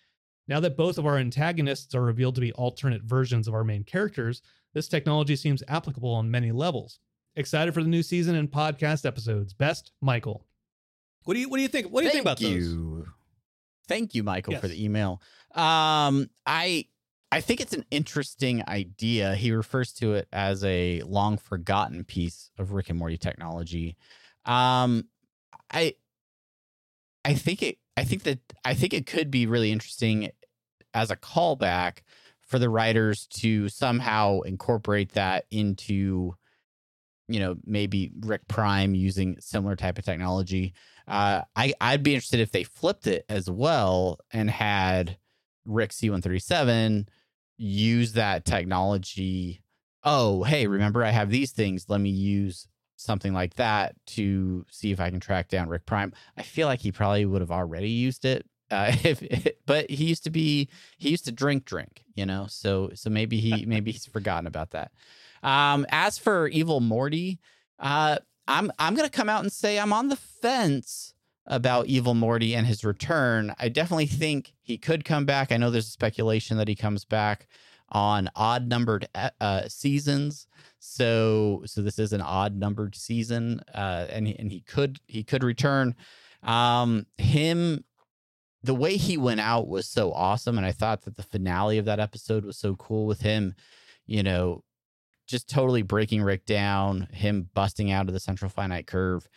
[0.49, 3.83] Now that both of our antagonists are revealed to be alternate versions of our main
[3.83, 4.41] characters,
[4.73, 6.99] this technology seems applicable on many levels.
[7.37, 9.53] Excited for the new season and podcast episodes.
[9.53, 10.46] Best, Michael.
[11.27, 11.87] What do you What do you think?
[11.87, 12.63] What do you think about Thank those?
[12.63, 13.05] you.
[13.85, 15.21] Thank you, Michael, for the email.
[15.53, 16.85] Um, I
[17.33, 19.35] I think it's an interesting idea.
[19.35, 23.97] He refers to it as a long forgotten piece of Rick and Morty technology.
[24.45, 25.09] Um,
[25.69, 25.95] I
[27.25, 30.31] I think it I think that I think it could be really interesting
[30.93, 32.03] as a callback
[32.39, 36.37] for the writers to somehow incorporate that into
[37.27, 40.73] you know maybe Rick Prime using similar type of technology.
[41.07, 45.17] Uh, I I'd be interested if they flipped it as well and had
[45.65, 47.07] Rick C137
[47.57, 49.61] use that technology.
[50.03, 51.85] Oh, hey, remember I have these things.
[51.87, 56.13] Let me use something like that to see if I can track down Rick Prime.
[56.35, 58.45] I feel like he probably would have already used it.
[58.69, 62.47] Uh, if, but he used to be he used to drink drink, you know.
[62.49, 64.91] So so maybe he maybe he's forgotten about that.
[65.43, 67.39] Um, as for Evil Morty,
[67.79, 68.17] uh,
[68.47, 71.13] I'm I'm gonna come out and say I'm on the fence
[71.45, 73.53] about Evil Morty and his return.
[73.59, 75.51] I definitely think he could come back.
[75.51, 77.47] I know there's a speculation that he comes back
[77.89, 79.07] on odd numbered
[79.39, 80.47] uh, seasons.
[80.79, 85.43] So so this is an odd numbered season, uh, and and he could he could
[85.43, 85.95] return.
[86.43, 87.83] Um, him
[88.63, 91.85] the way he went out was so awesome, and I thought that the finale of
[91.85, 93.55] that episode was so cool with him.
[94.05, 94.63] You know,
[95.27, 99.27] just totally breaking Rick down, him busting out of the central finite curve.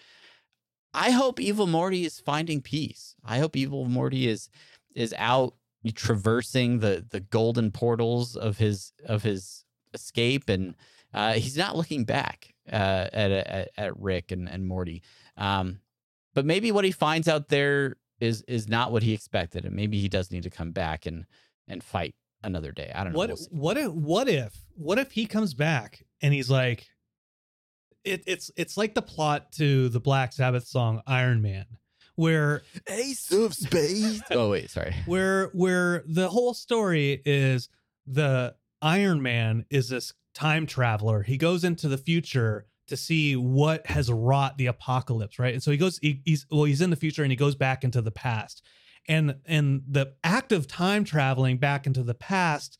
[0.95, 3.15] I hope Evil Morty is finding peace.
[3.25, 4.49] I hope Evil Morty is
[4.95, 5.55] is out
[5.95, 10.75] traversing the the golden portals of his of his escape, and
[11.13, 15.03] uh, he's not looking back uh, at, at at Rick and, and Morty.
[15.37, 15.81] Um,
[16.35, 20.01] but maybe what he finds out there is is not what he expected, and maybe
[20.01, 21.27] he does need to come back and
[21.69, 22.91] and fight another day.
[22.95, 23.19] I don't know.
[23.19, 26.87] What We'll what if what if what if he comes back and he's like
[28.05, 31.67] it, it's it's like the plot to the Black Sabbath song Iron Man
[32.21, 34.23] where Ace of Spades.
[34.31, 34.95] oh wait, sorry.
[35.07, 37.69] where where the whole story is
[38.07, 41.23] the Iron Man is this time traveler.
[41.23, 45.55] He goes into the future to see what has wrought the apocalypse, right?
[45.55, 47.85] And so he goes he, he's well he's in the future and he goes back
[47.85, 48.63] into the past.
[49.09, 52.79] And and the act of time traveling back into the past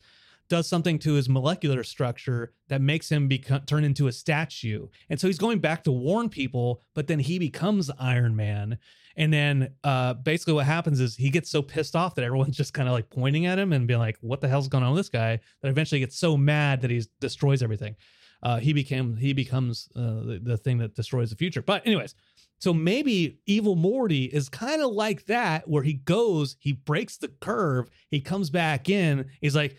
[0.51, 4.87] does something to his molecular structure that makes him become turn into a statue.
[5.09, 8.77] And so he's going back to warn people, but then he becomes Iron Man.
[9.15, 12.73] And then uh, basically what happens is he gets so pissed off that everyone's just
[12.73, 14.99] kind of like pointing at him and being like, what the hell's going on with
[14.99, 15.39] this guy?
[15.61, 17.95] That eventually gets so mad that he destroys everything.
[18.43, 21.61] Uh, he became he becomes uh, the, the thing that destroys the future.
[21.61, 22.15] But anyways,
[22.61, 27.27] so maybe evil Morty is kind of like that, where he goes, he breaks the
[27.27, 29.77] curve, he comes back in, he's like,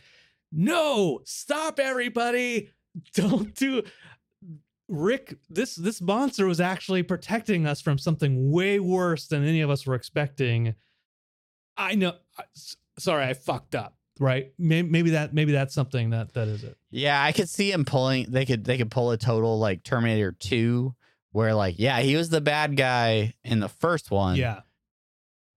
[0.50, 2.70] no, stop everybody.
[3.14, 3.84] Don't do
[4.88, 9.70] Rick, this this monster was actually protecting us from something way worse than any of
[9.70, 10.74] us were expecting.
[11.76, 12.14] I know.
[12.98, 13.94] Sorry, I fucked up.
[14.20, 14.52] Right?
[14.58, 16.76] Maybe, that maybe that's something that that is it.
[16.90, 18.26] Yeah, I could see him pulling.
[18.30, 20.94] They could they could pull a total like Terminator Two,
[21.32, 24.36] where like yeah he was the bad guy in the first one.
[24.36, 24.60] Yeah.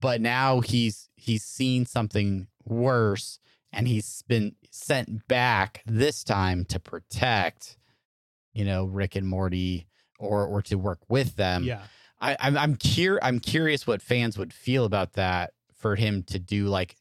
[0.02, 3.40] But now he's he's seen something worse,
[3.72, 7.78] and he's been sent back this time to protect
[8.54, 9.88] you know Rick and Morty
[10.20, 11.64] or or to work with them.
[11.64, 11.82] Yeah.
[12.20, 16.40] I, I'm I'm cur- I'm curious what fans would feel about that for him to
[16.40, 16.96] do like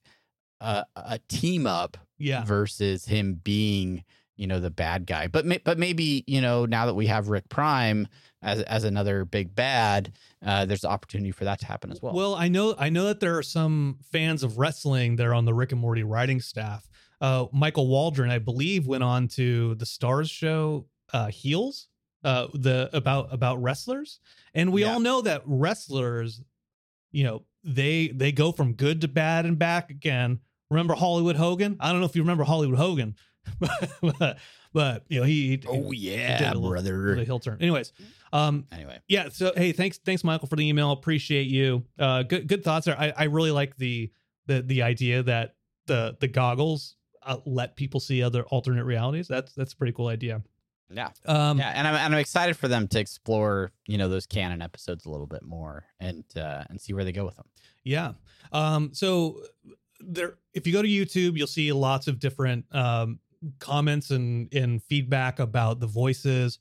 [0.61, 2.45] a, a team up Yeah.
[2.45, 4.05] versus him being
[4.37, 5.27] you know the bad guy.
[5.29, 8.09] But may- but maybe you know now that we have Rick Prime
[8.43, 10.13] as as another big bad,
[10.45, 12.15] uh, there's opportunity for that to happen as well.
[12.15, 15.45] Well, I know I know that there are some fans of wrestling that are on
[15.45, 16.89] the Rick and Morty writing staff.
[17.21, 21.89] Uh, Michael Waldron, I believe, went on to the Starz show uh, Heels,
[22.23, 24.21] uh, the about about wrestlers,
[24.53, 24.93] and we Yeah.
[24.95, 26.43] all know that wrestlers,
[27.13, 30.41] you know, they they go from good to bad and back again.
[30.71, 31.77] Remember Hollywood Hogan?
[31.81, 33.15] I don't know if you remember Hollywood Hogan,
[34.19, 34.39] but,
[34.73, 37.15] but you know he, he oh he yeah, a little- brother.
[37.17, 37.59] the heel turn.
[37.61, 37.93] Anyways,
[38.33, 42.49] um, Anyway, yeah so hey thanks thanks michael for the email appreciate you uh good
[42.49, 44.11] good thoughts there i i really like the
[44.47, 45.55] the the idea that
[45.87, 50.09] the the goggles uh, let people see other alternate realities that's that's a pretty cool
[50.09, 50.43] idea
[50.91, 51.11] yeah.
[51.27, 54.61] um yeah, and I'm and I'm excited for them to explore, you know, those canon
[54.63, 57.47] episodes a little bit more and uh, and see where they go with them.
[57.85, 58.13] Yeah.
[58.53, 59.41] Um, so
[59.99, 63.19] there, if you go to YouTube, you'll see lots of different um,
[63.59, 66.59] comments and, and feedback about the voices.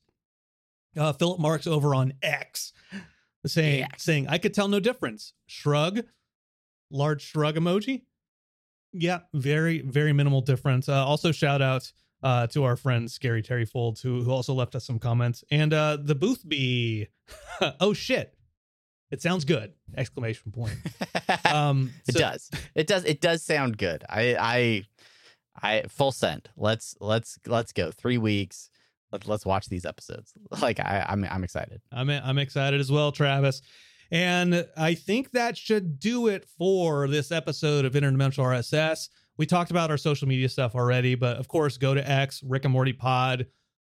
[0.97, 2.73] Uh, Philip Marks over on X
[3.45, 4.03] saying, X.
[4.03, 5.33] saying, I could tell no difference.
[5.47, 6.01] Shrug,
[6.91, 8.03] large shrug emoji.
[8.91, 10.87] Yeah, very, very minimal difference.
[10.87, 14.75] Uh, also, shout out uh, to our friend Scary Terry Folds, who, who also left
[14.75, 15.43] us some comments.
[15.51, 17.07] And uh, the booth bee,
[17.79, 18.35] oh shit,
[19.11, 19.73] it sounds good!
[19.95, 20.77] Exclamation point.
[21.45, 22.51] Um, it so- does.
[22.75, 23.05] It does.
[23.05, 24.03] It does sound good.
[24.09, 24.85] I I
[25.61, 26.49] I full send.
[26.57, 27.91] Let's let's let's go.
[27.91, 28.69] Three weeks.
[29.11, 30.33] Let's let's watch these episodes.
[30.61, 31.81] Like I I'm I'm excited.
[31.91, 33.61] I'm I'm excited as well, Travis.
[34.11, 39.09] And I think that should do it for this episode of Interdimensional RSS.
[39.37, 42.65] We talked about our social media stuff already, but of course, go to X, Rick
[42.65, 43.47] and Morty Pod,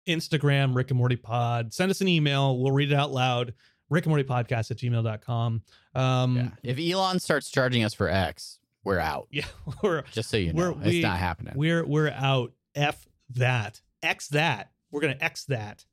[0.07, 1.73] Instagram, Rick and Morty Pod.
[1.73, 2.59] Send us an email.
[2.59, 3.53] We'll read it out loud.
[3.89, 5.61] Rick and Morty Podcast at gmail.com.
[5.95, 6.49] Um, Yeah.
[6.63, 9.27] If Elon starts charging us for X, we're out.
[9.31, 9.45] yeah,
[9.83, 11.53] we're, Just so you know, We're- we- it's not happening.
[11.55, 12.53] we're, we're out.
[12.75, 13.81] F that.
[14.03, 14.71] X that.
[14.91, 15.85] We're going to X that.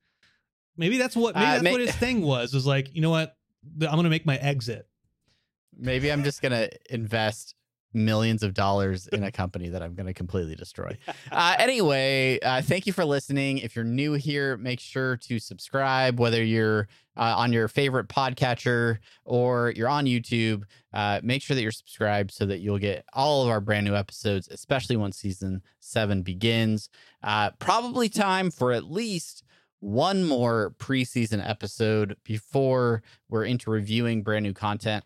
[0.76, 3.10] Maybe that's what, maybe Uh, that's may- what his thing was, was like, you know
[3.10, 3.36] what?
[3.80, 4.86] I'm going to make my exit.
[5.78, 7.54] Maybe I'm just gonna invest
[7.96, 10.96] millions of dollars in a company that I'm going to completely destroy.
[11.32, 13.58] Uh, anyway, uh, thank you for listening.
[13.58, 18.98] If you're new here, make sure to subscribe, whether you're uh, on your favorite podcatcher
[19.24, 20.64] or you're on YouTube.
[20.92, 23.94] Uh, make sure that you're subscribed so that you'll get all of our brand new
[23.94, 26.88] episodes, especially when season seven begins.
[27.22, 29.42] Uh, probably time for at least
[29.80, 35.04] one more preseason episode before we're into reviewing brand new content.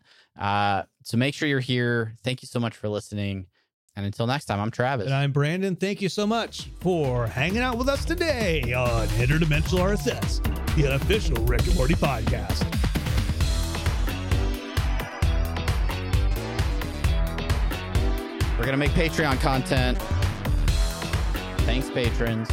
[1.10, 2.14] So make sure you're here.
[2.22, 3.46] Thank you so much for listening.
[3.96, 5.06] And until next time, I'm Travis.
[5.06, 5.74] And I'm Brandon.
[5.74, 11.34] Thank you so much for hanging out with us today on Interdimensional RSS, the unofficial
[11.46, 12.62] Rick and Morty podcast.
[18.56, 19.98] We're going to make Patreon content.
[21.62, 22.48] Thanks, patrons.